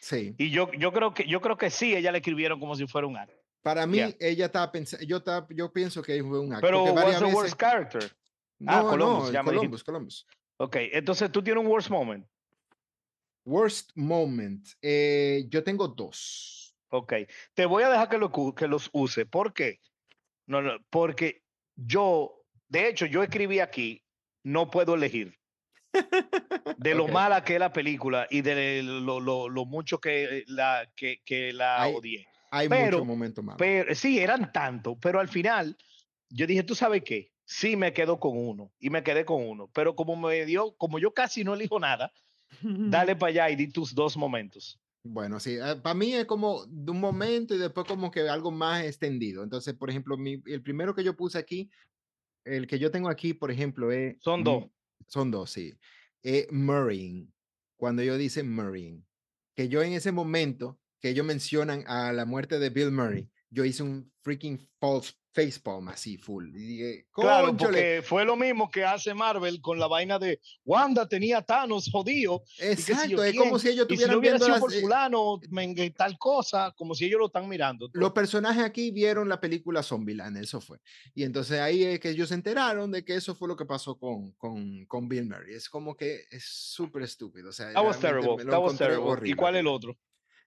Sí. 0.00 0.34
Y 0.38 0.50
yo, 0.50 0.70
yo, 0.72 0.92
creo 0.92 1.12
que, 1.14 1.26
yo 1.26 1.40
creo 1.40 1.56
que 1.56 1.70
sí, 1.70 1.94
ella 1.94 2.10
le 2.10 2.18
escribieron 2.18 2.58
como 2.58 2.74
si 2.74 2.86
fuera 2.86 3.06
un 3.06 3.16
act. 3.16 3.32
Para 3.62 3.86
mí, 3.86 3.98
Yeah. 3.98 4.16
ella 4.20 4.46
estaba 4.46 4.72
pensando, 4.72 5.04
yo, 5.04 5.18
estaba- 5.18 5.46
yo 5.50 5.70
pienso 5.72 6.02
que 6.02 6.22
fue 6.22 6.40
un 6.40 6.52
acto. 6.54 6.66
Pero 6.66 6.84
what's 6.84 7.04
the 7.18 7.24
veces- 7.24 7.34
worst 7.34 7.56
character? 7.60 8.10
No, 8.58 8.72
Ah, 8.72 8.80
Columbus, 8.82 9.24
no, 9.26 9.32
ya. 9.32 9.44
Columbus, 9.44 9.84
Columbus. 9.84 10.26
Ok, 10.56 10.76
entonces 10.92 11.30
tú 11.30 11.42
tienes 11.42 11.62
un 11.62 11.70
worst 11.70 11.90
moment. 11.90 12.26
Worst 13.44 13.90
moment. 13.94 14.66
eh, 14.82 15.44
yo 15.48 15.62
tengo 15.64 15.88
dos. 15.88 16.74
Ok, 16.90 17.12
te 17.54 17.66
voy 17.66 17.82
a 17.84 17.88
dejar 17.90 18.08
que, 18.08 18.18
lo 18.18 18.30
que 18.54 18.66
los 18.68 18.90
use. 18.92 19.24
¿Por 19.26 19.52
qué? 19.54 19.80
No, 20.46 20.60
no, 20.60 20.72
porque 20.90 21.42
yo, 21.76 22.42
de 22.68 22.88
hecho, 22.88 23.06
yo 23.06 23.22
escribí 23.22 23.60
aquí, 23.60 24.04
no 24.42 24.70
puedo 24.70 24.94
elegir. 24.94 25.38
De 26.78 26.94
lo 26.94 27.08
mala 27.08 27.44
que 27.44 27.54
es 27.54 27.60
la 27.60 27.72
película 27.72 28.26
y 28.30 28.42
de 28.42 28.82
lo, 28.82 29.20
lo- 29.20 29.48
lo 29.48 29.64
mucho 29.64 30.00
que 30.00 30.44
la, 30.46 30.88
que, 30.96 31.20
que 31.24 31.52
la 31.52 31.82
Hay- 31.82 31.94
odié. 31.94 32.26
Hay 32.52 32.68
muchos 32.68 33.06
momentos 33.06 33.44
malos. 33.44 33.58
Pero 33.58 33.94
sí, 33.94 34.18
eran 34.18 34.50
tantos, 34.52 34.96
pero 35.00 35.20
al 35.20 35.28
final 35.28 35.76
yo 36.30 36.46
dije, 36.48 36.64
¿tú 36.64 36.74
sabes 36.74 37.02
qué? 37.04 37.30
Sí 37.44 37.76
me 37.76 37.92
quedo 37.92 38.18
con 38.18 38.36
uno 38.36 38.72
y 38.80 38.90
me 38.90 39.02
quedé 39.04 39.24
con 39.24 39.42
uno, 39.46 39.68
pero 39.72 39.94
como 39.94 40.16
me 40.16 40.44
dio, 40.46 40.72
como 40.76 40.98
yo 40.98 41.12
casi 41.14 41.44
no 41.44 41.54
elijo 41.54 41.78
nada, 41.78 42.12
dale 42.62 43.14
para 43.16 43.30
allá 43.30 43.50
y 43.50 43.56
di 43.56 43.68
tus 43.68 43.94
dos 43.94 44.16
momentos. 44.16 44.80
Bueno, 45.04 45.38
sí, 45.40 45.58
para 45.82 45.94
mí 45.94 46.12
es 46.14 46.24
como 46.26 46.66
de 46.66 46.90
un 46.90 47.00
momento 47.00 47.54
y 47.54 47.58
después 47.58 47.86
como 47.86 48.10
que 48.10 48.28
algo 48.28 48.50
más 48.50 48.84
extendido. 48.84 49.42
Entonces, 49.44 49.74
por 49.74 49.88
ejemplo, 49.88 50.16
mi- 50.16 50.42
el 50.46 50.62
primero 50.62 50.92
que 50.94 51.04
yo 51.04 51.14
puse 51.16 51.38
aquí, 51.38 51.70
el 52.44 52.66
que 52.66 52.78
yo 52.80 52.90
tengo 52.90 53.08
aquí, 53.08 53.32
por 53.32 53.50
ejemplo, 53.52 53.92
es... 53.92 54.16
Son 54.20 54.42
dos. 54.44 54.64
Son 55.10 55.32
dos, 55.32 55.50
sí. 55.50 55.76
Eh, 56.22 56.46
Marine, 56.52 57.26
cuando 57.76 58.00
yo 58.04 58.16
dice 58.16 58.44
Marine, 58.44 59.02
que 59.56 59.68
yo 59.68 59.82
en 59.82 59.92
ese 59.92 60.12
momento 60.12 60.78
que 61.00 61.08
ellos 61.08 61.26
mencionan 61.26 61.82
a 61.88 62.12
la 62.12 62.26
muerte 62.26 62.60
de 62.60 62.70
Bill 62.70 62.92
Murray, 62.92 63.28
yo 63.50 63.64
hice 63.64 63.82
un 63.82 64.10
freaking 64.22 64.68
false 64.78 65.12
facepalm 65.32 65.88
así, 65.88 66.18
full. 66.18 66.48
Y 66.54 66.66
dije, 66.66 67.06
Claro, 67.12 67.56
porque 67.56 68.02
fue 68.04 68.24
lo 68.24 68.36
mismo 68.36 68.70
que 68.70 68.84
hace 68.84 69.14
Marvel 69.14 69.60
con 69.60 69.78
la 69.78 69.86
vaina 69.86 70.18
de 70.18 70.40
Wanda 70.64 71.08
tenía 71.08 71.42
Thanos 71.42 71.88
jodido. 71.90 72.42
sé 72.46 72.66
yo 72.66 72.72
Exacto, 72.72 73.24
es 73.24 73.36
como 73.36 73.58
si 73.58 73.68
ellos 73.68 73.86
Y 73.88 73.96
si 73.96 74.04
no 74.04 74.12
estuvieran 74.12 74.20
viendo 74.20 74.44
sido 74.44 74.56
las, 74.56 74.60
por 74.60 74.74
eh, 74.74 74.80
fulano, 74.80 75.40
mengue, 75.50 75.90
tal 75.90 76.18
cosa, 76.18 76.74
como 76.76 76.94
si 76.94 77.06
ellos 77.06 77.20
lo 77.20 77.26
están 77.26 77.48
mirando. 77.48 77.88
los 77.92 78.12
personajes 78.12 78.62
aquí 78.64 78.90
vieron 78.90 79.28
la 79.28 79.40
película 79.40 79.82
Zombieland, 79.82 80.36
eso 80.36 80.60
fue. 80.60 80.78
Y 81.14 81.22
entonces 81.22 81.60
ahí 81.60 81.84
es 81.84 82.00
que 82.00 82.10
ellos 82.10 82.28
se 82.28 82.34
enteraron 82.34 82.90
de 82.90 83.04
que 83.04 83.14
eso 83.14 83.34
fue 83.34 83.48
lo 83.48 83.56
que 83.56 83.66
pasó 83.66 83.96
con, 83.96 84.32
con, 84.32 84.84
con 84.86 85.08
Bill 85.08 85.26
Murray. 85.26 85.54
Es 85.54 85.68
como 85.68 85.96
que 85.96 86.24
es 86.30 86.44
súper 86.44 87.02
estúpido. 87.02 87.50
O 87.50 87.52
sea, 87.52 87.72
That 87.72 87.84
was 87.84 88.00
terrible. 88.00 88.44
That 88.44 88.60
was 88.60 88.76
terrible. 88.76 89.28
¿Y 89.28 89.34
cuál 89.34 89.54
es 89.54 89.60
el 89.60 89.68
otro? 89.68 89.96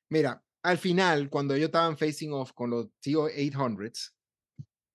Mira, 0.10 0.44
al 0.64 0.78
final, 0.78 1.30
cuando 1.30 1.54
ellos 1.56 1.68
estaban 1.68 1.98
facing 1.98 2.32
off 2.34 2.54
con 2.54 2.70
los 2.70 2.88
T-800s, 3.02 4.14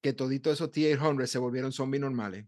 que 0.03 0.13
toditos 0.13 0.55
esos 0.55 0.71
T-800 0.71 1.27
se 1.27 1.39
volvieron 1.39 1.73
zombies 1.73 2.01
normales, 2.01 2.47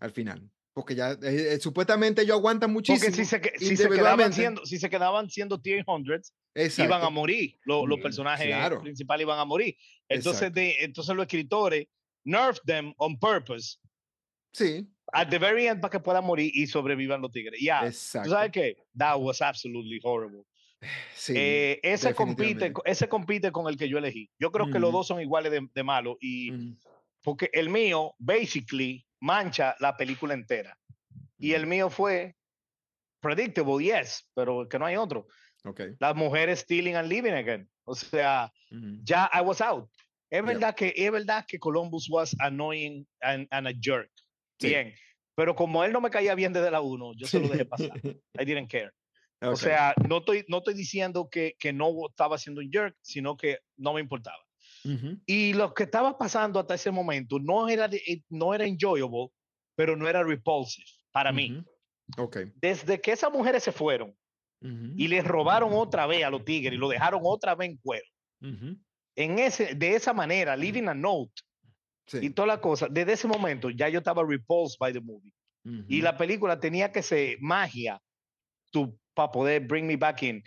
al 0.00 0.10
final. 0.10 0.50
Porque 0.72 0.96
ya, 0.96 1.12
eh, 1.12 1.18
eh, 1.54 1.60
supuestamente 1.60 2.22
ellos 2.22 2.36
aguantan 2.36 2.72
muchísimo. 2.72 2.98
Porque 3.06 3.24
si 3.24 3.24
se, 3.24 3.40
si 3.58 3.76
se 3.76 3.88
quedaban 3.88 4.32
siendo, 4.32 4.66
si 4.66 4.78
se 4.78 4.90
quedaban 4.90 5.30
siendo 5.30 5.60
T-800s, 5.60 6.32
iban 6.78 7.02
a 7.02 7.10
morir. 7.10 7.56
Lo- 7.64 7.86
Los, 7.86 8.00
Mm, 8.00 8.02
personajes 8.02 8.46
claro. 8.48 8.80
principales 8.82 9.22
iban 9.24 9.38
a 9.38 9.44
morir. 9.44 9.76
Entonces, 10.08 10.52
de, 10.52 10.76
entonces 10.80 11.14
los 11.14 11.24
escritores 11.26 11.86
nerf 12.24 12.58
them 12.66 12.92
on 12.96 13.16
purpose 13.18 13.78
Sí, 14.52 14.88
at 15.12 15.28
the 15.28 15.38
very 15.38 15.66
end 15.68 15.80
para 15.80 15.90
que 15.90 16.00
puedan 16.00 16.24
morir 16.24 16.50
y 16.54 16.66
sobrevivan 16.66 17.20
los 17.20 17.30
tigres. 17.30 17.60
Ya, 17.60 17.80
¿tú 17.80 17.86
exacto. 17.86 18.30
sabes 18.30 18.50
qué? 18.52 18.76
That 18.96 19.16
was 19.20 19.40
absolutely 19.42 20.00
horrible. 20.02 20.44
Sí, 21.14 21.34
Eh, 21.36 21.80
ese, 21.82 22.14
compite, 22.14 22.72
ese 22.84 23.08
compite 23.08 23.50
con 23.52 23.68
el 23.68 23.76
que 23.76 23.88
yo 23.88 23.98
elegí. 23.98 24.30
Yo 24.38 24.50
creo 24.50 24.70
que 24.70 24.78
los 24.78 24.92
dos 24.92 25.06
son 25.06 25.20
iguales 25.20 25.52
de, 25.52 25.68
de 25.72 25.82
malos. 25.82 26.16
Y 26.20 26.52
Ujú, 26.52 26.76
porque 27.22 27.50
el 27.52 27.70
mío, 27.70 28.14
basically, 28.18 29.04
mancha 29.20 29.74
la 29.80 29.96
película 29.96 30.34
entera. 30.34 30.78
Y 31.38 31.52
el 31.52 31.66
mío 31.66 31.88
fue 31.88 32.36
predictable, 33.20 33.82
yes, 33.82 34.30
pero 34.34 34.68
que 34.68 34.78
no 34.78 34.86
hay 34.86 34.96
otro. 34.96 35.26
Ok. 35.64 35.80
Las 35.98 36.14
mujeres 36.14 36.60
stealing 36.60 36.96
and 36.96 37.08
living 37.08 37.32
again. 37.32 37.68
O 37.84 37.94
sea, 37.94 38.52
ujú. 38.70 38.98
ya 39.02 39.30
I 39.32 39.40
was 39.40 39.60
out. 39.62 39.88
Es 40.30 40.44
verdad 40.44 40.74
que 40.74 40.92
es 40.96 41.10
verdad 41.10 41.44
que 41.46 41.58
Columbus 41.58 42.08
was 42.10 42.36
annoying 42.40 43.06
and, 43.20 43.46
and 43.50 43.68
a 43.68 43.72
jerk. 43.72 44.10
Sí. 44.60 44.68
Bien. 44.68 44.94
Pero 45.36 45.54
como 45.54 45.82
él 45.82 45.92
no 45.92 46.00
me 46.00 46.10
caía 46.10 46.34
bien 46.34 46.52
desde 46.52 46.70
la 46.70 46.80
1, 46.80 47.12
yo 47.16 47.26
se 47.26 47.40
lo 47.40 47.48
dejé 47.48 47.64
pasar. 47.64 47.88
I 48.38 48.44
didn't 48.44 48.68
care. 48.70 48.92
O 49.50 49.54
Ok, 49.54 49.62
sea, 49.62 49.94
no 50.08 50.18
estoy, 50.18 50.44
no 50.48 50.58
estoy 50.58 50.74
diciendo 50.74 51.28
que, 51.30 51.54
que 51.58 51.72
no 51.72 51.90
estaba 52.08 52.38
siendo 52.38 52.60
un 52.60 52.70
jerk, 52.70 52.96
sino 53.02 53.36
que 53.36 53.58
no 53.76 53.92
me 53.94 54.00
importaba. 54.00 54.38
ujú, 54.84 55.20
Y 55.26 55.54
lo 55.54 55.74
que 55.74 55.84
estaba 55.84 56.18
pasando 56.18 56.60
hasta 56.60 56.74
ese 56.74 56.90
momento 56.90 57.38
no 57.38 57.68
era, 57.68 57.86
eh, 57.86 58.22
no 58.28 58.54
era 58.54 58.66
enjoyable, 58.66 59.28
pero 59.76 59.96
no 59.96 60.08
era 60.08 60.22
repulsive 60.22 60.86
para 61.12 61.32
mí. 61.32 61.50
ujú. 61.50 61.64
Ok. 62.18 62.36
Desde 62.54 63.00
que 63.00 63.12
esas 63.12 63.32
mujeres 63.32 63.62
se 63.64 63.72
fueron 63.72 64.16
ujú, 64.62 64.94
y 64.96 65.08
les 65.08 65.24
robaron 65.26 65.72
otra 65.74 66.06
vez 66.06 66.24
a 66.24 66.30
los 66.30 66.44
tigres 66.44 66.74
y 66.74 66.78
lo 66.78 66.88
dejaron 66.88 67.20
otra 67.24 67.54
vez 67.54 67.70
en 67.70 67.76
cuero, 67.78 68.06
en 69.16 69.38
ese, 69.38 69.74
de 69.74 69.94
esa 69.94 70.12
manera, 70.12 70.56
leaving 70.56 70.88
a 70.88 70.94
note 70.94 71.32
Sí, 72.06 72.18
y 72.26 72.30
toda 72.30 72.48
la 72.48 72.60
cosa, 72.60 72.88
desde 72.90 73.14
ese 73.14 73.28
momento 73.28 73.70
ya 73.70 73.88
yo 73.88 73.98
estaba 73.98 74.24
repulsed 74.26 74.76
by 74.78 74.92
the 74.92 75.00
movie. 75.00 75.32
Y 75.88 76.02
la 76.02 76.16
película 76.16 76.60
tenía 76.60 76.92
que 76.92 77.02
ser 77.02 77.38
magia 77.40 78.00
para 79.14 79.30
poder 79.30 79.60
bring 79.66 79.86
me 79.86 79.96
back 79.96 80.22
in. 80.22 80.42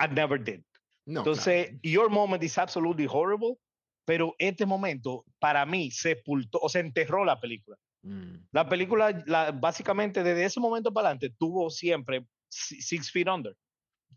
I 0.00 0.06
never 0.08 0.38
did. 0.42 0.62
No, 1.06 1.20
Entonces, 1.20 1.66
claro. 1.66 1.78
your 1.82 2.08
moment 2.10 2.42
is 2.42 2.56
absolutely 2.58 3.06
horrible, 3.06 3.58
pero 4.06 4.34
este 4.38 4.64
momento 4.66 5.24
para 5.38 5.64
mí 5.66 5.90
sepultó 5.90 6.58
o 6.62 6.68
se 6.68 6.80
enterró 6.80 7.24
la 7.24 7.38
película. 7.40 7.76
Mm, 8.02 8.36
La 8.52 8.68
película, 8.68 9.22
la, 9.26 9.50
básicamente 9.52 10.22
desde 10.22 10.44
ese 10.44 10.60
momento 10.60 10.92
para 10.92 11.08
adelante, 11.08 11.34
tuvo 11.38 11.70
siempre 11.70 12.26
si- 12.50 12.80
Six 12.82 13.10
Feet 13.10 13.28
Under. 13.28 13.54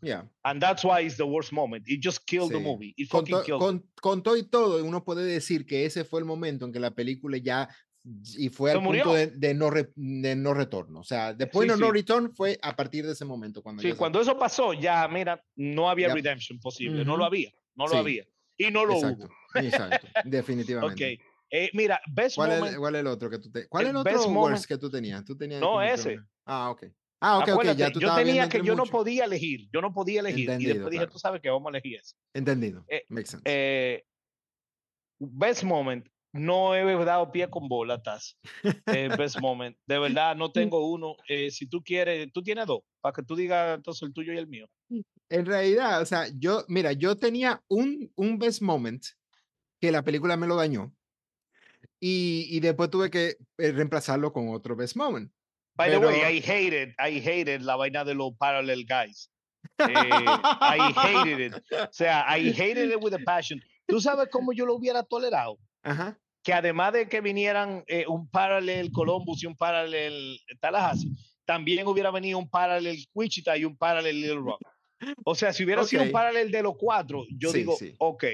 yeah. 0.02 0.24
And 0.44 0.60
that's 0.62 0.84
why 0.84 1.00
it's 1.04 1.16
the 1.16 1.24
worst 1.26 1.52
moment. 1.52 1.84
It 1.88 2.00
just 2.02 2.24
killed 2.26 2.52
the 2.52 2.60
movie. 2.60 2.94
It 2.96 3.08
con, 3.10 3.24
to- 3.24 3.42
killed 3.42 3.56
it. 3.56 3.64
con, 3.66 3.84
con 4.00 4.22
todo 4.22 4.36
y 4.36 4.42
todo, 4.44 4.84
uno 4.84 5.02
puede 5.04 5.24
decir 5.24 5.66
que 5.66 5.84
ese 5.86 6.04
fue 6.04 6.20
el 6.20 6.26
momento 6.26 6.64
en 6.66 6.72
que 6.72 6.78
la 6.80 6.90
película 6.90 7.36
ya 7.38 7.68
y 8.36 8.48
fue 8.48 8.70
al 8.72 8.78
punto 8.78 8.88
murió. 8.88 9.12
de, 9.12 9.26
de 9.28 9.54
no 9.54 9.70
re- 9.70 9.92
de 9.96 10.34
no 10.36 10.54
retorno. 10.54 11.00
O 11.00 11.04
sea, 11.04 11.34
después 11.34 11.70
Sí, 11.72 11.78
no 11.80 11.86
sí. 11.86 11.92
return 11.92 12.34
fue 12.34 12.58
a 12.62 12.74
partir 12.76 13.04
de 13.06 13.12
ese 13.12 13.24
momento 13.24 13.62
cuando 13.62 13.82
Sí, 13.82 13.90
se- 13.90 13.96
cuando 13.96 14.20
eso 14.20 14.38
pasó, 14.38 14.72
ya, 14.72 15.06
mira, 15.08 15.42
no 15.56 15.88
había 15.90 16.08
Ya. 16.08 16.14
redemption 16.14 16.58
posible. 16.60 17.04
No 17.04 17.12
Ujú. 17.12 17.18
lo 17.18 17.24
había. 17.26 17.52
No 17.74 17.86
lo 17.86 17.96
había. 17.96 18.24
Y 18.56 18.70
no 18.70 18.84
lo 18.84 18.94
Exacto, 18.94 19.26
hubo. 19.26 19.60
exacto, 19.60 20.06
Ok. 20.16 20.22
definitivamente. 20.24 21.20
Eh, 21.50 21.70
mira, 21.72 22.00
best 22.12 22.36
¿Cuál, 22.36 22.50
moment. 22.50 22.72
es, 22.72 22.78
¿Cuál 22.78 22.94
es 22.96 23.00
el 23.00 23.06
otro 23.06 23.30
que 23.30 23.38
tú 23.38 23.50
te, 23.50 23.68
¿Cuál 23.68 23.84
el 23.84 23.90
es 23.90 23.96
el 23.96 24.04
best 24.04 24.16
otro 24.18 24.30
worst 24.32 24.66
que 24.66 24.76
tú 24.78 24.90
tenías? 24.90 25.24
Tú 25.24 25.36
tenías 25.36 25.60
No, 25.60 25.80
ese. 25.82 26.18
Ah, 26.44 26.70
ok. 26.70 26.84
Ah, 27.20 27.38
ok, 27.38 27.42
ok, 27.44 27.48
Acuérdate, 27.50 27.78
ya 27.78 27.90
tú 27.90 28.00
yo 28.00 28.14
tenía 28.14 28.48
que 28.48 28.58
yo 28.58 28.74
no 28.74 28.82
muchos. 28.82 28.90
podía 28.90 29.24
elegir. 29.24 29.68
Yo 29.72 29.80
no 29.80 29.92
podía 29.92 30.20
elegir. 30.20 30.40
y 30.40 30.42
Entendido, 30.42 30.74
después 30.74 30.90
dije, 30.92 31.00
claro. 31.04 31.12
tú 31.12 31.18
sabes 31.18 31.40
que 31.40 31.50
vamos 31.50 31.66
a 31.66 31.70
elegir 31.70 31.98
ese. 32.00 32.14
Entendido. 32.34 32.84
Eh, 32.88 33.04
Makes 33.08 33.26
sense. 33.30 33.42
Eh, 33.46 34.04
best 35.18 35.64
moment. 35.64 36.06
No 36.32 36.74
he 36.74 37.04
dado 37.04 37.32
pie 37.32 37.48
con 37.48 37.68
bola, 37.68 38.02
Taz. 38.02 38.38
Eh, 38.86 39.08
best 39.16 39.40
moment. 39.40 39.76
De 39.86 39.98
verdad, 39.98 40.36
no 40.36 40.52
tengo 40.52 40.86
uno. 40.88 41.16
Eh, 41.28 41.50
si 41.50 41.66
tú 41.66 41.82
quieres, 41.82 42.30
tú 42.32 42.42
tienes 42.42 42.66
dos. 42.66 42.80
Para 43.00 43.14
que 43.14 43.22
tú 43.22 43.34
digas 43.34 43.76
entonces 43.76 44.02
el 44.02 44.12
tuyo 44.12 44.32
y 44.32 44.38
el 44.38 44.46
mío. 44.46 44.68
En 45.30 45.46
realidad, 45.46 46.02
o 46.02 46.06
sea, 46.06 46.26
yo, 46.38 46.64
mira, 46.68 46.92
yo 46.92 47.16
tenía 47.16 47.62
un, 47.68 48.10
un 48.14 48.38
best 48.38 48.60
moment 48.62 49.02
que 49.80 49.90
la 49.90 50.02
película 50.02 50.36
me 50.36 50.46
lo 50.46 50.56
dañó 50.56 50.92
y, 52.00 52.46
y 52.50 52.60
después 52.60 52.90
tuve 52.90 53.10
que 53.10 53.36
eh, 53.58 53.72
reemplazarlo 53.72 54.32
con 54.32 54.48
otro 54.50 54.76
best 54.76 54.96
moment. 54.96 55.32
By 55.76 55.90
the 55.90 55.98
way, 55.98 56.20
I 56.20 56.40
hated, 56.40 56.94
I 56.98 57.20
hated 57.20 57.62
la 57.62 57.76
vaina 57.76 58.04
de 58.04 58.14
los 58.14 58.32
parallel 58.36 58.84
guys. 58.84 59.30
Eh, 59.78 59.86
I 59.88 60.92
hated 60.92 61.40
it. 61.40 61.54
O 61.72 61.92
sea, 61.92 62.24
I 62.28 62.50
hated 62.50 62.90
it 62.90 62.98
with 63.00 63.14
a 63.14 63.20
passion. 63.24 63.60
¿Tú 63.86 64.00
sabes 64.00 64.28
cómo 64.30 64.52
yo 64.52 64.66
lo 64.66 64.74
hubiera 64.74 65.02
tolerado? 65.04 65.58
Ajá. 65.82 66.18
Que 66.42 66.52
además 66.52 66.92
de 66.92 67.08
que 67.08 67.20
vinieran 67.20 67.84
eh, 67.88 68.06
un 68.06 68.28
paralel 68.30 68.90
Columbus 68.92 69.42
y 69.42 69.46
un 69.46 69.56
paralel 69.56 70.38
Tallahassee, 70.60 71.10
también 71.44 71.86
hubiera 71.86 72.10
venido 72.10 72.38
un 72.38 72.48
paralel 72.48 72.98
Wichita 73.14 73.56
y 73.56 73.64
un 73.64 73.76
paralel 73.76 74.20
Little 74.20 74.36
Rock. 74.40 74.60
O 75.24 75.34
sea, 75.34 75.52
si 75.52 75.64
hubiera 75.64 75.84
sido 75.84 76.02
un 76.02 76.10
paralel 76.12 76.50
de 76.50 76.62
los 76.62 76.74
cuatro, 76.76 77.24
yo 77.38 77.50
Sí, 77.52 77.58
digo, 77.58 77.76
sí. 77.76 77.94
ok. 77.98 78.24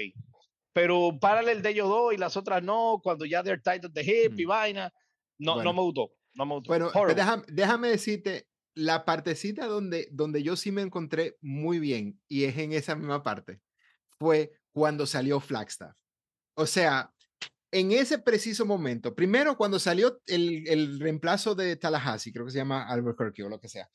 Pero 0.73 1.07
un 1.07 1.19
paralel 1.19 1.61
de 1.61 1.69
ellos 1.69 1.87
dos 1.87 2.13
y 2.13 2.17
las 2.17 2.35
otras 2.35 2.61
no, 2.63 2.99
cuando 3.03 3.25
ya 3.25 3.43
they're 3.43 3.61
tight 3.61 3.85
at 3.85 3.91
the 3.93 4.01
hip 4.03 4.37
y 4.39 4.45
Mm. 4.45 4.49
vaina, 4.49 4.93
no, 5.37 5.55
Bueno. 5.55 5.71
no 5.71 5.73
me 5.77 5.81
gustó. 5.83 6.11
No 6.33 6.45
me 6.45 6.55
gustó. 6.55 6.67
Bueno, 6.67 6.91
déjame, 7.15 7.43
déjame 7.47 7.87
decirte 7.89 8.47
la 8.73 9.05
partecita 9.05 9.67
donde, 9.67 10.09
donde 10.11 10.43
yo 10.43 10.55
sí 10.57 10.71
me 10.71 10.81
encontré 10.81 11.37
muy 11.41 11.79
bien 11.79 12.19
y 12.27 12.43
es 12.43 12.57
en 12.57 12.73
esa 12.73 12.95
misma 12.95 13.23
parte. 13.23 13.61
Fue 14.19 14.51
cuando 14.73 15.05
salió 15.05 15.39
Flagstaff. 15.39 15.95
O 16.57 16.65
sea, 16.65 17.13
en 17.75 17.91
ese 17.91 18.19
preciso 18.19 18.65
momento, 18.65 19.13
primero 19.13 19.57
cuando 19.57 19.79
salió 19.79 20.21
el, 20.27 20.65
el 20.65 20.97
reemplazo 20.97 21.55
de 21.55 21.75
Tallahassee, 21.75 22.31
creo 22.31 22.45
que 22.45 22.53
se 22.53 22.59
llama 22.59 22.87
Albuquerque 22.87 23.43
o 23.43 23.49
lo 23.49 23.59
que 23.59 23.67
sea. 23.67 23.89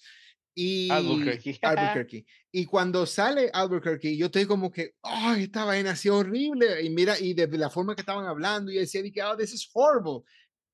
Y 0.54 0.90
Albuquerque. 0.90 1.58
Albuquerque. 1.62 2.26
Y 2.52 2.66
cuando 2.66 3.06
sale 3.06 3.48
Albuquerque, 3.50 4.14
yo 4.18 4.26
estoy 4.26 4.44
como 4.44 4.70
que, 4.70 4.96
ay, 5.00 5.44
esta 5.44 5.64
vaina 5.64 5.92
ha 5.92 5.96
sido 5.96 6.18
horrible. 6.18 6.82
Y 6.82 6.90
mira, 6.90 7.18
y 7.18 7.32
de 7.32 7.46
la 7.56 7.70
forma 7.70 7.94
que 7.94 8.02
estaban 8.02 8.26
hablando, 8.26 8.70
y 8.70 8.74
decía, 8.74 9.02
de 9.02 9.10
que, 9.10 9.22
oh, 9.22 9.34
this 9.34 9.54
is 9.54 9.70
horrible. 9.72 10.24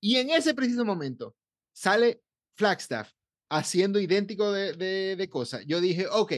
Y 0.01 0.16
en 0.16 0.31
ese 0.31 0.53
preciso 0.53 0.85
momento 0.85 1.37
sale 1.73 2.23
Flagstaff 2.57 3.12
haciendo 3.49 4.01
idéntico 4.01 4.51
de, 4.51 4.73
de, 4.73 5.14
de 5.14 5.31
cosas, 5.31 5.64
yo 5.64 5.81
dije, 5.81 6.09
ok, 6.11 6.33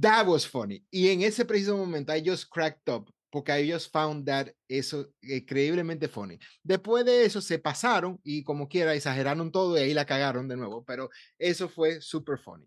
that 0.00 0.24
was 0.24 0.46
funny. 0.46 0.86
Y 0.92 1.08
en 1.08 1.22
ese 1.22 1.44
preciso 1.44 1.76
momento, 1.76 2.14
I 2.14 2.22
just 2.24 2.48
cracked 2.48 2.88
up 2.88 3.10
porque 3.30 3.56
ellos 3.56 3.88
found 3.88 4.26
that 4.26 4.48
eso 4.68 5.12
increíblemente 5.22 6.08
funny. 6.08 6.38
Después 6.62 7.04
de 7.04 7.24
eso 7.24 7.40
se 7.40 7.58
pasaron 7.58 8.20
y 8.24 8.42
como 8.42 8.68
quiera 8.68 8.94
exageraron 8.94 9.52
todo 9.52 9.76
y 9.76 9.82
ahí 9.82 9.94
la 9.94 10.06
cagaron 10.06 10.48
de 10.48 10.56
nuevo, 10.56 10.84
pero 10.84 11.10
eso 11.38 11.68
fue 11.68 12.00
super 12.00 12.38
funny. 12.38 12.66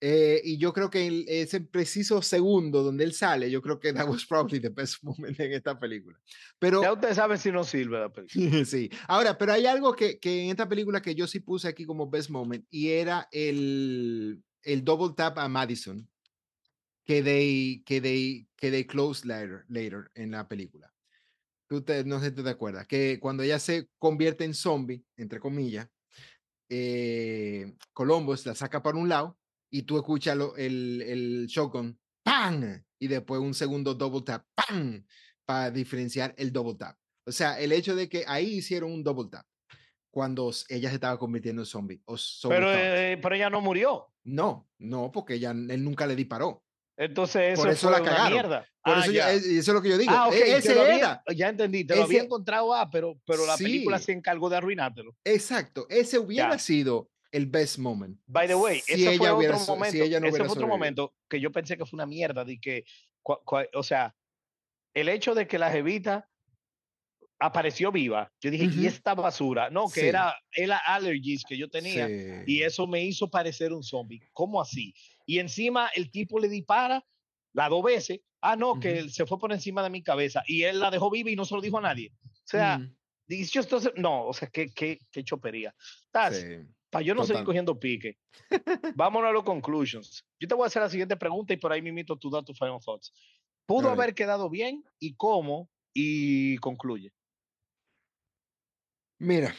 Eh, 0.00 0.40
y 0.44 0.58
yo 0.58 0.72
creo 0.72 0.90
que 0.90 1.06
en 1.06 1.24
ese 1.26 1.60
preciso 1.60 2.22
segundo 2.22 2.84
donde 2.84 3.02
él 3.02 3.12
sale, 3.12 3.50
yo 3.50 3.60
creo 3.60 3.80
que 3.80 3.92
that 3.92 4.08
was 4.08 4.24
probably 4.24 4.60
the 4.60 4.68
best 4.68 4.96
moment 5.02 5.38
en 5.40 5.52
esta 5.52 5.78
película. 5.78 6.16
Pero, 6.58 6.82
ya 6.82 6.92
ustedes 6.92 7.16
saben 7.16 7.38
si 7.38 7.50
no 7.50 7.64
sirve 7.64 7.98
la 7.98 8.12
película. 8.12 8.64
sí. 8.64 8.90
Ahora, 9.08 9.36
pero 9.36 9.52
hay 9.52 9.66
algo 9.66 9.94
que, 9.94 10.20
que, 10.20 10.44
en 10.44 10.50
esta 10.50 10.68
película 10.68 11.02
que 11.02 11.14
yo 11.14 11.26
sí 11.26 11.40
puse 11.40 11.66
aquí 11.66 11.84
como 11.84 12.08
best 12.08 12.30
moment 12.30 12.64
y 12.70 12.90
era 12.90 13.28
el, 13.32 14.40
el 14.62 14.84
double 14.84 15.14
tap 15.16 15.38
a 15.38 15.48
Madison 15.48 16.08
que 17.08 17.22
they, 17.22 17.82
que 17.86 18.02
they, 18.02 18.46
que 18.54 18.70
they 18.70 18.84
close 18.84 19.26
later, 19.26 19.64
later 19.68 20.10
en 20.14 20.32
la 20.32 20.46
película. 20.46 20.92
Usted, 21.70 22.04
no 22.04 22.20
sé 22.20 22.26
si 22.26 22.42
te 22.42 22.50
acuerdas, 22.50 22.86
que 22.86 23.18
cuando 23.18 23.42
ella 23.42 23.58
se 23.58 23.88
convierte 23.98 24.44
en 24.44 24.52
zombie, 24.52 25.02
entre 25.16 25.40
comillas, 25.40 25.88
eh, 26.68 27.74
Columbus 27.94 28.44
la 28.44 28.54
saca 28.54 28.82
para 28.82 28.98
un 28.98 29.08
lado 29.08 29.38
y 29.70 29.82
tú 29.82 29.96
escuchas 29.96 30.36
lo, 30.36 30.54
el, 30.56 31.00
el 31.00 31.46
shotgun, 31.46 31.98
¡pam! 32.22 32.84
Y 32.98 33.08
después 33.08 33.40
un 33.40 33.54
segundo 33.54 33.94
double 33.94 34.22
tap, 34.22 34.44
¡pam! 34.54 35.02
Para 35.46 35.70
diferenciar 35.70 36.34
el 36.36 36.52
double 36.52 36.74
tap. 36.74 36.98
O 37.26 37.32
sea, 37.32 37.58
el 37.58 37.72
hecho 37.72 37.96
de 37.96 38.10
que 38.10 38.24
ahí 38.26 38.56
hicieron 38.56 38.92
un 38.92 39.02
double 39.02 39.30
tap 39.30 39.46
cuando 40.10 40.52
ella 40.68 40.90
se 40.90 40.96
estaba 40.96 41.18
convirtiendo 41.18 41.62
en 41.62 41.66
zombie. 41.66 42.02
O 42.04 42.16
pero, 42.50 42.70
eh, 42.70 43.18
pero 43.22 43.34
ella 43.34 43.48
no 43.48 43.62
murió. 43.62 44.12
No, 44.24 44.68
no, 44.78 45.10
porque 45.10 45.34
ella, 45.34 45.52
él 45.52 45.82
nunca 45.82 46.06
le 46.06 46.14
disparó. 46.14 46.62
Entonces 46.98 47.52
eso, 47.52 47.62
Por 47.62 47.70
eso 47.70 47.88
fue 47.88 47.96
la 47.96 48.02
una 48.02 48.28
mierda. 48.28 48.66
Por 48.82 48.94
ah, 48.96 49.00
eso, 49.02 49.12
ya. 49.12 49.30
eso, 49.32 49.48
es 49.48 49.68
lo 49.68 49.80
que 49.80 49.88
yo 49.88 49.98
digo. 49.98 50.10
Ah, 50.12 50.26
okay, 50.26 50.50
ese 50.50 50.72
era. 50.72 51.22
ya 51.32 51.48
entendí, 51.48 51.84
te 51.84 51.94
lo 51.94 52.02
había 52.02 52.22
encontrado, 52.22 52.74
ah, 52.74 52.90
pero, 52.90 53.20
pero 53.24 53.46
la 53.46 53.56
película 53.56 54.00
se 54.00 54.12
encargó 54.12 54.50
de 54.50 54.56
arruinártelo. 54.56 55.14
Exacto, 55.24 55.86
ese 55.88 56.18
hubiera 56.18 56.52
ya. 56.52 56.58
sido 56.58 57.08
el 57.30 57.46
best 57.46 57.78
moment. 57.78 58.18
By 58.26 58.48
the 58.48 58.56
way, 58.56 58.80
si 58.80 59.06
ese 59.06 59.16
fue 59.16 59.30
otro 59.30 59.60
momento, 59.60 59.92
si 59.92 60.02
ella 60.02 60.18
no 60.18 60.26
ese 60.26 60.38
fue 60.38 60.48
otro 60.48 60.66
momento 60.66 61.14
que 61.28 61.40
yo 61.40 61.52
pensé 61.52 61.76
que 61.76 61.86
fue 61.86 61.96
una 61.96 62.06
mierda, 62.06 62.44
de 62.44 62.58
que, 62.58 62.84
o 63.22 63.82
sea, 63.84 64.16
el 64.92 65.08
hecho 65.08 65.36
de 65.36 65.46
que 65.46 65.58
la 65.58 65.70
jevita 65.70 66.28
apareció 67.38 67.92
viva, 67.92 68.32
yo 68.40 68.50
dije, 68.50 68.66
uh 68.66 68.70
-huh. 68.70 68.82
¿y 68.82 68.86
esta 68.88 69.14
basura? 69.14 69.70
No, 69.70 69.88
que 69.88 70.00
sí. 70.00 70.06
era, 70.08 70.34
era 70.50 70.78
allergies 70.78 71.44
que 71.48 71.56
yo 71.56 71.68
tenía 71.68 72.08
sí. 72.08 72.42
y 72.46 72.62
eso 72.62 72.88
me 72.88 73.04
hizo 73.04 73.30
parecer 73.30 73.72
un 73.72 73.84
zombie. 73.84 74.20
¿Cómo 74.32 74.60
así? 74.60 74.92
Y 75.28 75.40
encima 75.40 75.90
el 75.94 76.10
tipo 76.10 76.40
le 76.40 76.48
dispara 76.48 77.04
las 77.52 77.68
dos 77.68 77.84
veces. 77.84 78.20
Ah, 78.40 78.56
no, 78.56 78.72
uh 78.72 78.76
-huh. 78.76 78.80
que 78.80 78.98
él 78.98 79.10
se 79.10 79.26
fue 79.26 79.38
por 79.38 79.52
encima 79.52 79.82
de 79.82 79.90
mi 79.90 80.02
cabeza 80.02 80.42
y 80.46 80.62
él 80.62 80.80
la 80.80 80.90
dejó 80.90 81.10
viva 81.10 81.30
y 81.30 81.36
no 81.36 81.44
se 81.44 81.54
lo 81.54 81.60
dijo 81.60 81.76
a 81.78 81.82
nadie. 81.82 82.12
O 82.24 82.30
sea, 82.44 82.78
uh 82.80 82.84
-huh. 83.30 83.52
just 83.52 83.96
no, 83.96 84.26
o 84.26 84.32
sea, 84.32 84.48
qué, 84.48 84.72
qué, 84.72 84.98
qué 85.10 85.22
chopería. 85.22 85.74
Sí. 86.32 86.46
Para 86.88 87.04
yo 87.04 87.14
no 87.14 87.20
Total. 87.20 87.26
seguir 87.26 87.44
cogiendo 87.44 87.78
pique. 87.78 88.16
Vámonos 88.94 89.28
a 89.28 89.32
los 89.32 89.44
conclusions. 89.44 90.24
Yo 90.40 90.48
te 90.48 90.54
voy 90.54 90.64
a 90.64 90.68
hacer 90.68 90.80
la 90.80 90.88
siguiente 90.88 91.16
pregunta 91.16 91.52
y 91.52 91.58
por 91.58 91.72
ahí 91.72 91.82
mismo 91.82 92.16
tú 92.16 92.30
tus 92.30 92.58
final 92.58 92.80
thoughts. 92.82 93.12
¿Pudo 93.66 93.90
haber 93.90 94.14
quedado 94.14 94.48
bien 94.48 94.82
y 94.98 95.14
cómo? 95.14 95.68
Y 95.92 96.56
concluye. 96.58 97.12
Mira, 99.18 99.54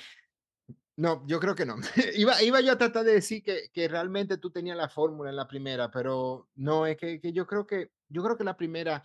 no, 0.99 1.25
yo 1.25 1.39
creo 1.39 1.55
que 1.55 1.65
no. 1.65 1.77
iba, 2.17 2.41
iba 2.43 2.59
yo 2.59 2.73
a 2.73 2.77
tratar 2.77 3.05
de 3.05 3.13
decir 3.13 3.41
que, 3.41 3.69
que 3.71 3.87
realmente 3.87 4.37
tú 4.37 4.51
tenías 4.51 4.75
la 4.75 4.89
fórmula 4.89 5.29
en 5.29 5.37
la 5.37 5.47
primera, 5.47 5.89
pero 5.89 6.49
no, 6.55 6.85
es 6.85 6.97
que, 6.97 7.21
que, 7.21 7.31
yo 7.31 7.47
creo 7.47 7.65
que 7.65 7.89
yo 8.09 8.21
creo 8.21 8.35
que 8.35 8.43
la 8.43 8.57
primera 8.57 9.01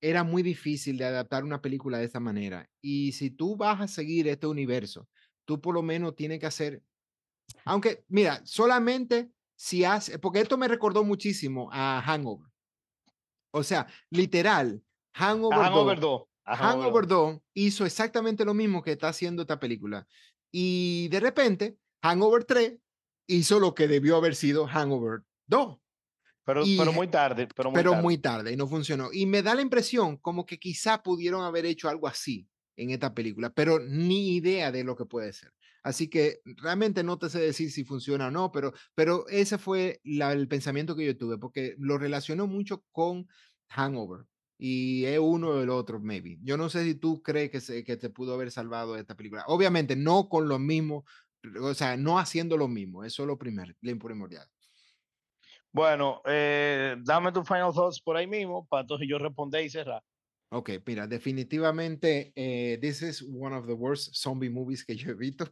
era 0.00 0.24
muy 0.24 0.42
difícil 0.42 0.98
de 0.98 1.04
adaptar 1.04 1.44
una 1.44 1.62
película 1.62 1.98
de 1.98 2.06
esta 2.06 2.18
manera. 2.18 2.68
Y 2.80 3.12
si 3.12 3.30
tú 3.30 3.56
vas 3.56 3.80
a 3.80 3.86
seguir 3.86 4.26
este 4.26 4.48
universo, 4.48 5.08
tú 5.44 5.60
por 5.60 5.74
lo 5.74 5.82
menos 5.82 6.16
tienes 6.16 6.40
que 6.40 6.46
hacer, 6.46 6.82
aunque, 7.64 8.04
mira, 8.08 8.42
solamente 8.44 9.30
si 9.54 9.84
hace, 9.84 10.18
porque 10.18 10.40
esto 10.40 10.58
me 10.58 10.66
recordó 10.66 11.04
muchísimo 11.04 11.68
a 11.70 12.02
Hangover. 12.04 12.50
O 13.52 13.62
sea, 13.62 13.86
literal, 14.10 14.82
Hangover, 15.14 15.58
Hangover 15.58 16.00
2. 16.00 16.20
2. 16.46 16.58
Hangover 16.58 17.06
2 17.06 17.38
hizo 17.54 17.86
exactamente 17.86 18.44
lo 18.44 18.54
mismo 18.54 18.82
que 18.82 18.90
está 18.90 19.06
haciendo 19.06 19.42
esta 19.42 19.60
película. 19.60 20.08
Y 20.52 21.08
de 21.08 21.18
repente, 21.18 21.78
Hangover 22.02 22.44
3 22.44 22.74
hizo 23.26 23.58
lo 23.58 23.74
que 23.74 23.88
debió 23.88 24.16
haber 24.16 24.36
sido 24.36 24.66
Hangover 24.66 25.22
2. 25.46 25.78
Pero, 26.44 26.66
y, 26.66 26.76
pero 26.76 26.92
muy 26.92 27.08
tarde. 27.08 27.48
Pero, 27.54 27.70
muy, 27.70 27.76
pero 27.76 27.90
tarde. 27.92 28.02
muy 28.02 28.18
tarde 28.18 28.52
y 28.52 28.56
no 28.56 28.68
funcionó. 28.68 29.08
Y 29.12 29.26
me 29.26 29.42
da 29.42 29.54
la 29.54 29.62
impresión 29.62 30.18
como 30.18 30.44
que 30.44 30.58
quizá 30.58 31.02
pudieron 31.02 31.42
haber 31.42 31.64
hecho 31.66 31.88
algo 31.88 32.06
así 32.06 32.48
en 32.76 32.90
esta 32.90 33.14
película, 33.14 33.50
pero 33.50 33.78
ni 33.78 34.34
idea 34.36 34.72
de 34.72 34.84
lo 34.84 34.96
que 34.96 35.06
puede 35.06 35.32
ser. 35.32 35.52
Así 35.82 36.08
que 36.08 36.40
realmente 36.44 37.02
no 37.02 37.18
te 37.18 37.28
sé 37.28 37.40
decir 37.40 37.70
si 37.70 37.84
funciona 37.84 38.28
o 38.28 38.30
no, 38.30 38.52
pero, 38.52 38.72
pero 38.94 39.26
ese 39.28 39.58
fue 39.58 40.00
la, 40.04 40.32
el 40.32 40.48
pensamiento 40.48 40.94
que 40.94 41.04
yo 41.04 41.16
tuve, 41.16 41.38
porque 41.38 41.74
lo 41.78 41.98
relacionó 41.98 42.46
mucho 42.46 42.84
con 42.92 43.26
Hangover 43.68 44.26
y 44.64 45.06
es 45.06 45.18
uno 45.18 45.48
o 45.48 45.60
el 45.60 45.70
otro, 45.70 45.98
maybe. 45.98 46.38
Yo 46.40 46.56
no 46.56 46.68
sé 46.68 46.84
si 46.84 46.94
tú 46.94 47.20
crees 47.20 47.50
que, 47.50 47.60
se, 47.60 47.82
que 47.82 47.96
te 47.96 48.10
pudo 48.10 48.34
haber 48.34 48.52
salvado 48.52 48.96
esta 48.96 49.16
película. 49.16 49.42
Obviamente, 49.48 49.96
no 49.96 50.28
con 50.28 50.46
lo 50.46 50.60
mismo, 50.60 51.04
o 51.60 51.74
sea, 51.74 51.96
no 51.96 52.16
haciendo 52.16 52.56
lo 52.56 52.68
mismo, 52.68 53.02
eso 53.02 53.24
es 53.24 53.26
lo 53.26 53.36
primer, 53.36 53.76
lo 53.80 53.98
primordial. 53.98 54.46
Bueno, 55.72 56.22
eh, 56.26 56.94
dame 57.00 57.32
tus 57.32 57.44
final 57.44 57.74
thoughts 57.74 58.00
por 58.00 58.16
ahí 58.16 58.28
mismo, 58.28 58.64
para 58.68 58.82
entonces 58.82 59.08
yo 59.10 59.18
responder 59.18 59.64
y 59.64 59.68
cerrar. 59.68 60.00
Ok, 60.54 60.68
mira, 60.84 61.06
definitivamente, 61.06 62.30
eh, 62.36 62.76
this 62.78 63.00
is 63.00 63.22
one 63.22 63.56
of 63.56 63.66
the 63.66 63.72
worst 63.72 64.14
zombie 64.14 64.50
movies 64.50 64.84
que 64.84 64.94
yo 64.94 65.12
he 65.12 65.14
visto. 65.14 65.46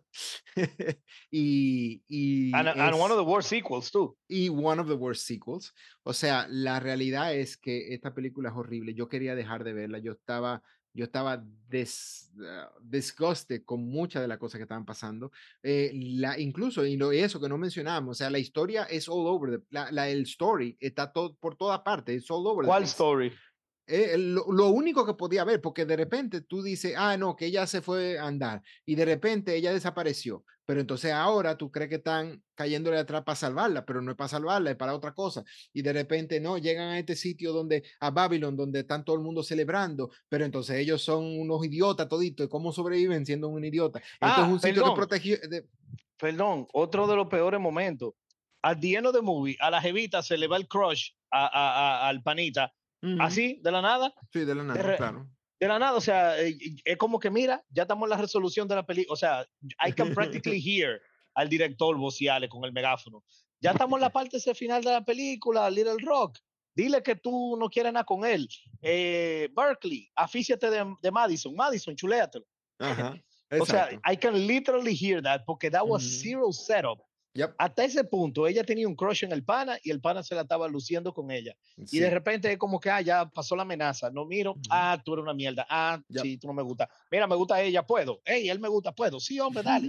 y, 1.31 2.03
y 2.07 2.53
and, 2.55 2.69
and 2.69 3.01
one 3.01 3.11
of 3.11 3.17
the 3.17 3.25
worst 3.25 3.49
sequels, 3.49 3.91
too. 3.91 4.15
Y 4.29 4.51
one 4.51 4.79
of 4.79 4.89
the 4.89 4.95
worst 4.95 5.27
sequels. 5.27 5.73
O 6.03 6.13
sea, 6.13 6.47
la 6.51 6.81
realidad 6.81 7.35
es 7.35 7.57
que 7.57 7.95
esta 7.95 8.13
película 8.13 8.51
es 8.51 8.55
horrible. 8.55 8.93
Yo 8.93 9.09
quería 9.09 9.35
dejar 9.35 9.65
de 9.65 9.73
verla. 9.73 10.01
Yo 10.01 10.13
estaba, 10.13 10.63
yo 10.93 11.05
estaba 11.07 11.43
des, 11.67 12.31
uh, 12.37 12.69
disgusted 12.83 13.63
con 13.65 13.83
muchas 13.83 14.21
de 14.21 14.29
las 14.29 14.37
cosas 14.37 14.59
que 14.59 14.65
estaban 14.65 14.85
pasando. 14.85 15.33
Eh, 15.63 15.93
la, 15.95 16.39
incluso, 16.39 16.85
y 16.85 16.99
lo, 16.99 17.11
eso 17.11 17.41
que 17.41 17.49
no 17.49 17.57
mencionábamos, 17.57 18.11
o 18.11 18.19
sea, 18.19 18.29
la 18.29 18.39
historia 18.39 18.83
es 18.85 19.09
all 19.09 19.27
over. 19.27 19.61
The, 19.61 19.65
la, 19.71 19.91
la, 19.93 20.11
el 20.11 20.25
story 20.25 20.77
está 20.79 21.11
todo, 21.11 21.35
por 21.37 21.57
toda 21.57 21.83
parte. 21.83 22.15
Es 22.15 22.31
all 22.31 22.47
over. 22.47 22.67
¿Cuál 22.67 22.83
story? 22.83 23.33
Eh, 23.93 24.17
lo, 24.17 24.45
lo, 24.53 24.69
único 24.69 25.05
que 25.05 25.15
podía 25.15 25.43
ver, 25.43 25.61
porque 25.61 25.85
de 25.85 25.97
repente 25.97 26.43
tú 26.43 26.63
dices, 26.63 26.95
ah, 26.97 27.17
no, 27.17 27.35
que 27.35 27.47
ella 27.47 27.67
se 27.67 27.83
fue 27.83 28.21
a 28.21 28.27
andar 28.29 28.63
y 28.87 28.95
de 28.95 29.05
repente 29.05 29.57
ella 29.57 29.73
desapareció, 29.73 30.45
pero 30.65 30.81
entonces 30.81 31.11
ahora 31.11 31.59
tú 31.59 31.73
crees 31.73 31.89
que 31.89 31.97
están 31.97 32.41
cayéndole 32.55 32.99
atrás 32.99 33.25
para 33.25 33.35
salvarla, 33.35 33.85
pero 33.85 34.01
no 34.01 34.13
es 34.13 34.17
para 34.17 34.29
salvarla, 34.29 34.71
es 34.71 34.77
para 34.77 34.95
otra 34.95 35.13
cosa. 35.13 35.43
Y 35.73 35.83
de 35.83 35.93
repente 35.93 36.39
no, 36.39 36.57
llegan 36.57 36.91
a 36.91 36.99
este 37.01 37.17
sitio 37.17 37.53
donde, 37.53 37.83
a 37.99 38.13
Babylon, 38.13 38.57
donde 38.57 38.79
están 38.79 39.05
todo 39.05 39.17
el 39.17 39.23
mundo 39.23 39.43
celebrando, 39.43 40.13
pero 40.29 40.45
entonces 40.45 40.77
ellos 40.77 41.03
son 41.03 41.25
unos 41.25 41.67
idiotas 41.67 42.09
toditos, 42.09 42.49
¿cómo 42.49 42.71
sobreviven 42.71 43.27
siendo 43.27 43.49
un 43.49 43.65
idiota? 43.65 43.99
Esto 43.99 44.19
ah, 44.21 44.45
es 44.47 44.53
un 44.53 44.61
sitio 44.61 44.75
perdón. 44.83 44.91
que 44.91 44.97
protegió... 44.97 45.39
De... 45.49 45.67
Perdón, 46.17 46.69
otro 46.73 47.09
de 47.09 47.17
los 47.17 47.27
peores 47.27 47.59
momentos. 47.59 48.13
Al 48.63 48.79
día 48.79 49.01
de 49.01 49.21
movie, 49.21 49.57
a 49.59 49.71
la 49.71 49.81
jevita 49.81 50.23
se 50.23 50.39
le 50.39 50.47
va 50.47 50.59
el 50.59 50.69
crush 50.69 51.11
a, 51.33 51.47
a, 51.47 52.05
a, 52.05 52.09
al 52.09 52.23
panita 52.23 52.73
Uh 53.03 53.07
-huh. 53.09 53.25
Así, 53.25 53.61
de 53.63 53.71
la 53.71 53.83
nada. 53.83 54.13
Sí, 54.33 54.41
de 54.41 54.55
la 54.55 54.63
nada, 54.63 54.83
de 54.83 54.97
claro. 54.97 55.27
De 55.59 55.69
la 55.69 55.79
nada, 55.79 55.97
o 55.97 56.01
sea, 56.01 56.41
eh, 56.41 56.57
es 56.85 56.97
como 56.97 57.19
que 57.19 57.31
mira, 57.31 57.63
ya 57.69 57.83
estamos 57.83 58.07
en 58.07 58.11
la 58.11 58.17
resolución 58.17 58.67
de 58.67 58.75
la 58.77 58.87
película. 58.87 59.13
O 59.13 59.17
sea, 59.17 59.47
I 59.87 59.93
can 59.93 60.15
practically 60.15 60.61
hear 60.65 61.01
al 61.35 61.49
director 61.49 61.97
vociale 61.97 62.49
con 62.49 62.65
el 62.65 62.73
megáfono. 62.73 63.23
Ya 63.61 63.73
estamos 63.73 63.99
en 63.99 64.03
la 64.03 64.11
parte 64.11 64.39
ese 64.39 64.55
final 64.55 64.83
de 64.83 64.91
la 64.91 65.05
película, 65.05 65.69
Little 65.69 65.99
Rock. 66.03 66.39
Dile 66.75 67.03
que 67.03 67.17
tú 67.17 67.57
no 67.59 67.69
quieres 67.69 67.93
nada 67.93 68.05
con 68.05 68.25
él. 68.25 68.49
Eh, 68.81 69.49
Berkeley, 69.55 70.09
afíciate 70.15 70.71
de, 70.71 70.95
de, 71.03 71.11
Madison. 71.11 71.55
Madison, 71.55 71.95
chuléatelo. 71.95 72.47
Ajá, 72.79 73.21
o 73.61 73.67
sea, 73.67 73.91
I 74.11 74.17
can 74.17 74.47
literally 74.47 74.95
hear 74.95 75.21
that 75.23 75.43
porque 75.45 75.71
that 75.71 75.87
was 75.87 76.03
uh 76.03 76.07
-huh. 76.07 76.23
zero 76.23 76.53
setup. 76.53 77.01
Yep. 77.35 77.55
Hasta 77.59 77.85
ese 77.85 78.03
punto, 78.03 78.47
ella 78.47 78.65
tenía 78.65 78.89
un 78.89 78.97
crush 78.97 79.25
en 79.25 79.31
el 79.31 79.45
pana 79.45 79.79
y 79.83 79.91
el 79.91 80.01
pana 80.01 80.23
se 80.23 80.35
la 80.35 80.43
estaba 80.43 80.67
luciendo 80.67 81.15
con 81.15 81.31
ella. 81.31 81.57
Sí. 81.87 81.99
Y 81.99 82.01
de 82.01 82.11
repente 82.11 82.51
es 82.51 82.59
como 82.59 82.81
que, 82.81 82.91
ah, 82.91 83.01
ya 83.01 83.29
pasó 83.29 83.55
la 83.55 83.63
amenaza. 83.63 84.11
No 84.11 84.27
miro, 84.27 84.57
ah, 84.69 85.01
tú 85.05 85.13
eres 85.13 85.23
una 85.23 85.35
mierda. 85.35 85.65
Ah, 85.69 86.03
yep. 86.09 86.23
sí, 86.23 86.39
tú 86.39 86.49
no 86.49 86.55
me 86.55 86.63
gusta. 86.63 86.89
Mira, 87.11 87.29
me 87.29 87.37
gusta 87.37 87.63
ella, 87.63 87.87
puedo. 87.87 88.21
Hey, 88.25 88.51
él 88.51 88.59
me 88.59 88.69
gusta, 88.69 88.93
puedo. 88.93 89.21
Sí, 89.21 89.39
hombre, 89.39 89.63
dale. 89.63 89.89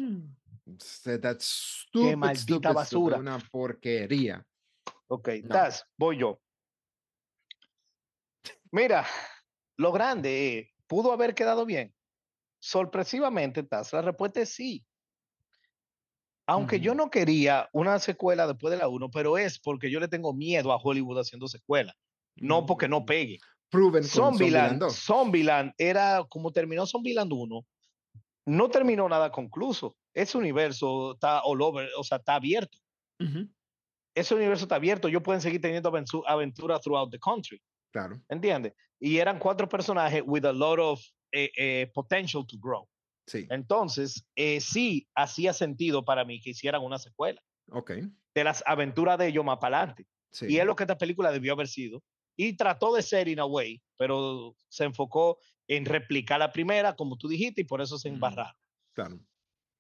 That's 1.22 1.86
stupid, 1.88 2.10
Qué 2.10 2.16
maldita 2.16 2.42
stupid, 2.44 2.70
basura. 2.70 3.16
Stupid, 3.16 3.28
una 3.28 3.40
porquería. 3.50 4.46
Ok, 5.08 5.30
no. 5.44 5.50
Taz, 5.50 5.86
voy 5.98 6.20
yo. 6.20 6.40
Mira, 8.72 9.06
lo 9.78 9.92
grande 9.92 10.72
¿pudo 10.88 11.12
haber 11.12 11.34
quedado 11.34 11.66
bien? 11.66 11.94
Sorpresivamente, 12.60 13.64
Taz, 13.64 13.92
la 13.94 14.04
respuesta 14.04 14.42
es 14.42 14.50
sí 14.50 14.86
Aunque 16.52 16.80
yo 16.80 16.94
no 16.96 17.10
quería 17.10 17.70
una 17.74 17.98
secuela 18.00 18.46
después 18.48 18.72
de 18.72 18.78
la 18.78 18.88
1, 18.88 19.10
pero 19.12 19.38
es 19.38 19.60
porque 19.60 19.90
yo 19.90 20.00
le 20.00 20.08
tengo 20.08 20.34
miedo 20.34 20.72
a 20.72 20.78
Hollywood 20.78 21.20
haciendo 21.20 21.48
secuela, 21.48 21.94
no 22.36 22.66
porque 22.66 22.88
no 22.88 23.02
Mm, 23.02 23.06
pegue. 23.06 23.40
Proven 23.70 24.04
Zombieland 24.04 24.80
Zombieland, 24.80 24.80
2. 24.82 24.94
Zombieland 24.94 25.74
era 25.78 26.26
como 26.28 26.52
terminó 26.52 26.86
Zombieland 26.86 27.32
1, 27.32 27.62
no 28.48 28.70
terminó 28.70 29.08
nada 29.08 29.32
concluso. 29.32 29.96
Ese 30.14 30.38
universo 30.38 31.14
está 31.14 31.40
all 31.42 31.62
over, 31.62 31.88
o 31.98 32.04
sea, 32.04 32.18
está 32.18 32.36
abierto. 32.36 32.78
Ese 34.14 34.36
universo 34.36 34.66
está 34.66 34.76
abierto. 34.76 35.08
Ellos 35.08 35.24
pueden 35.24 35.42
seguir 35.42 35.62
teniendo 35.62 35.90
aventu- 35.90 36.24
aventuras 36.28 36.82
throughout 36.82 37.10
the 37.12 37.20
country. 37.20 37.62
Claro. 37.94 38.20
¿Entiendes? 38.28 38.74
Y 39.00 39.18
eran 39.20 39.40
cuatro 39.40 39.70
personajes 39.70 40.22
with 40.26 40.44
a 40.46 40.52
lot 40.52 40.80
of 40.80 41.00
eh, 41.32 41.50
eh, 41.58 41.90
potential 41.94 42.46
to 42.46 42.58
grow. 42.60 42.90
Sí. 43.28 43.48
Entonces, 43.50 44.26
eh, 44.36 44.60
sí 44.62 45.08
hacía 45.16 45.54
sentido 45.54 46.04
para 46.04 46.26
mí 46.26 46.40
que 46.42 46.50
hicieran 46.52 46.82
una 46.84 46.98
secuela 46.98 47.42
Ok. 47.72 47.92
de 48.34 48.44
las 48.44 48.64
aventuras 48.66 49.18
de 49.18 49.28
ellos 49.28 49.46
más 49.46 49.58
para 49.60 49.78
adelante. 49.80 50.06
Sí. 50.32 50.48
Y 50.50 50.58
es 50.58 50.66
lo 50.66 50.76
que 50.76 50.84
esta 50.84 50.98
película 50.98 51.32
debió 51.32 51.54
haber 51.54 51.68
sido. 51.68 52.04
Y 52.38 52.54
trató 52.56 52.94
de 52.96 53.02
ser 53.04 53.28
in 53.28 53.40
a 53.40 53.46
way, 53.46 53.82
pero 53.98 54.56
se 54.70 54.86
enfocó 54.86 55.38
en 55.68 55.86
replicar 55.86 56.40
la 56.40 56.52
primera, 56.52 56.96
como 56.96 57.18
tú 57.18 57.28
dijiste, 57.28 57.62
y 57.62 57.66
por 57.66 57.82
eso 57.82 57.98
se 57.98 58.10
Mm. 58.10 58.14
embarraron. 58.14 58.54
Claro. 58.94 59.20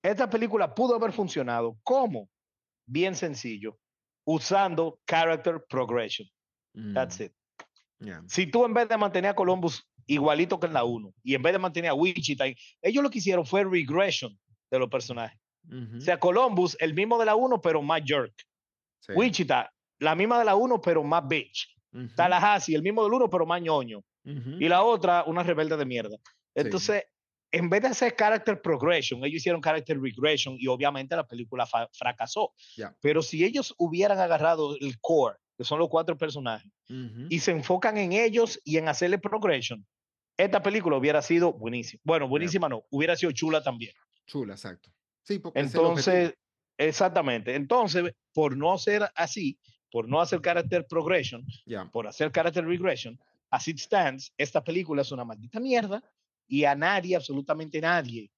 Esta 0.04 0.30
película 0.30 0.74
pudo 0.74 0.96
haber 0.96 1.12
funcionado 1.12 1.78
como 1.84 2.30
bien 2.86 3.16
sencillo, 3.16 3.78
usando 4.26 5.00
character 5.08 5.64
progression. 5.70 6.28
That's 6.94 7.20
Mm, 7.20 7.24
it. 7.24 7.34
yeah. 8.00 8.24
Si 8.28 8.48
tú 8.48 8.66
en 8.66 8.74
vez 8.74 8.88
de 8.90 8.98
mantener 8.98 9.32
a 9.32 9.36
Columbus 9.36 9.84
igualito 10.08 10.60
que 10.60 10.68
en 10.68 10.74
la 10.74 10.84
1 10.84 11.14
y 11.24 11.36
en 11.36 11.42
vez 11.42 11.54
de 11.54 11.60
mantener 11.60 11.92
a 11.92 11.94
Wichita, 11.94 12.46
ellos 12.82 13.04
lo 13.04 13.10
que 13.10 13.20
hicieron 13.20 13.46
fue 13.46 13.64
regression 13.64 14.38
de 14.70 14.80
los 14.80 14.90
personajes. 14.90 15.40
Ujú, 15.68 15.98
O 15.98 16.02
sea, 16.02 16.20
Columbus, 16.20 16.76
el 16.80 16.94
mismo 16.94 17.18
de 17.20 17.26
la 17.26 17.36
1, 17.36 17.62
pero 17.62 17.82
más 17.82 18.02
jerk. 18.06 18.34
sí. 19.00 19.14
Wichita, 19.16 19.72
la 20.00 20.16
misma 20.16 20.40
de 20.40 20.46
la 20.46 20.56
1, 20.56 20.82
pero 20.82 21.04
más 21.04 21.28
bitch. 21.28 21.68
Tallahassee, 22.16 22.74
el 22.74 22.82
mismo 22.82 23.04
del 23.04 23.14
1, 23.14 23.30
pero 23.30 23.46
más 23.46 23.62
ñoño. 23.62 24.04
Y 24.24 24.68
la 24.70 24.82
otra, 24.84 25.24
una 25.26 25.44
rebelde 25.44 25.76
de 25.78 25.86
mierda. 25.86 26.18
Entonces, 26.56 27.04
en 27.52 27.70
vez 27.70 27.82
de 27.82 27.90
hacer 27.90 28.16
character 28.16 28.62
progression, 28.62 29.24
ellos 29.26 29.38
hicieron 29.38 29.60
character 29.62 30.00
regression 30.00 30.56
y 30.58 30.68
obviamente 30.68 31.16
la 31.16 31.28
película 31.28 31.68
fracasó. 31.92 32.54
Pero 33.02 33.22
si 33.22 33.44
ellos 33.44 33.76
hubieran 33.78 34.20
agarrado 34.20 34.76
el 34.80 35.00
core, 35.02 35.38
que 35.62 35.65
son 35.65 35.78
los 35.78 35.89
cuatro 35.89 36.17
personajes, 36.17 36.71
y 37.30 37.38
se 37.38 37.52
enfocan 37.52 37.95
en 38.00 38.13
ellos 38.13 38.60
y 38.63 38.78
en 38.78 38.88
hacerle 38.88 39.19
progression, 39.19 39.86
esta 40.36 40.63
película 40.63 40.97
hubiera 40.97 41.21
sido 41.21 41.54
buenísima. 41.54 42.02
Bueno, 42.04 42.28
buenísima 42.28 42.67
no, 42.67 42.84
hubiera 42.89 43.15
sido 43.15 43.32
chula 43.32 43.62
también. 43.62 43.93
Chula, 44.26 44.54
exacto. 44.54 44.89
Sí, 45.21 45.38
porque. 45.38 45.60
Entonces, 45.60 46.34
exactamente. 46.80 47.54
Entonces, 47.54 48.12
por 48.34 48.58
no 48.58 48.76
ser 48.80 49.08
así, 49.13 49.60
por 49.91 50.10
no 50.10 50.19
hacer 50.19 50.41
character 50.41 50.88
progression, 50.88 51.45
Ya. 51.67 51.86
por 51.91 52.08
hacer 52.08 52.32
character 52.32 52.65
regression, 52.65 53.19
as 53.52 53.67
it 53.67 53.78
stands, 53.78 54.34
esta 54.36 54.63
película 54.63 55.04
es 55.04 55.12
una 55.12 55.24
maldita 55.24 55.60
mierda 55.60 56.02
y 56.47 56.63
a 56.63 56.74
nadie, 56.74 57.15
absolutamente 57.15 57.80
nadie, 57.80 58.32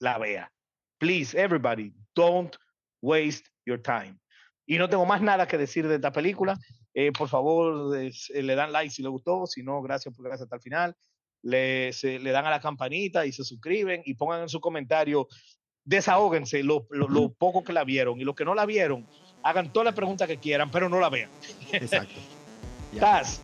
la 0.00 0.18
vea. 0.18 0.52
Please, 0.98 1.32
everybody, 1.40 1.92
don't 2.16 2.56
waste 3.02 3.48
your 3.64 3.80
time. 3.80 4.18
Y 4.70 4.76
no 4.78 4.88
tengo 4.88 5.06
más 5.06 5.22
nada 5.22 5.48
que 5.48 5.56
decir 5.56 5.88
de 5.88 5.94
esta 5.94 6.12
película. 6.12 6.58
Eh, 6.92 7.10
por 7.10 7.28
favor, 7.28 7.96
eh, 7.96 8.12
le 8.42 8.54
dan 8.54 8.70
like 8.70 8.90
si 8.90 9.02
les 9.02 9.10
gustó. 9.10 9.46
Si 9.46 9.62
no, 9.62 9.80
gracias 9.80 10.14
por 10.14 10.24
quedarse 10.26 10.44
hasta 10.44 10.56
el 10.56 10.62
final. 10.62 10.94
Le, 11.42 11.92
se- 11.94 12.18
le 12.18 12.30
dan 12.32 12.44
a 12.46 12.50
la 12.50 12.60
campanita 12.60 13.24
y 13.24 13.32
se 13.32 13.44
suscriben 13.44 14.02
y 14.04 14.14
pongan 14.14 14.42
en 14.42 14.48
su 14.48 14.60
comentario, 14.60 15.26
desahóguense 15.84 16.62
lo, 16.62 16.86
lo- 16.90 17.08
lo 17.08 17.32
poco 17.32 17.64
que 17.64 17.72
la 17.72 17.84
vieron. 17.84 18.20
Y 18.20 18.24
los 18.24 18.34
que 18.34 18.44
no 18.44 18.54
la 18.54 18.66
vieron, 18.66 19.06
hagan 19.42 19.72
todas 19.72 19.86
las 19.86 19.94
preguntas 19.94 20.28
que 20.28 20.36
quieran, 20.36 20.70
pero 20.70 20.88
no 20.88 21.00
la 21.00 21.08
vean. 21.08 21.30
Exacto. 21.72 22.14
Taz, 23.00 23.40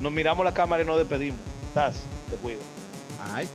nos 0.00 0.10
miramos 0.12 0.44
la 0.44 0.52
cámara 0.54 0.82
y 0.82 0.86
nos 0.86 0.98
despedimos. 0.98 1.40
Taz, 1.72 2.02
te 2.30 2.36
cuido. 2.36 2.60
Ay. 3.32 3.48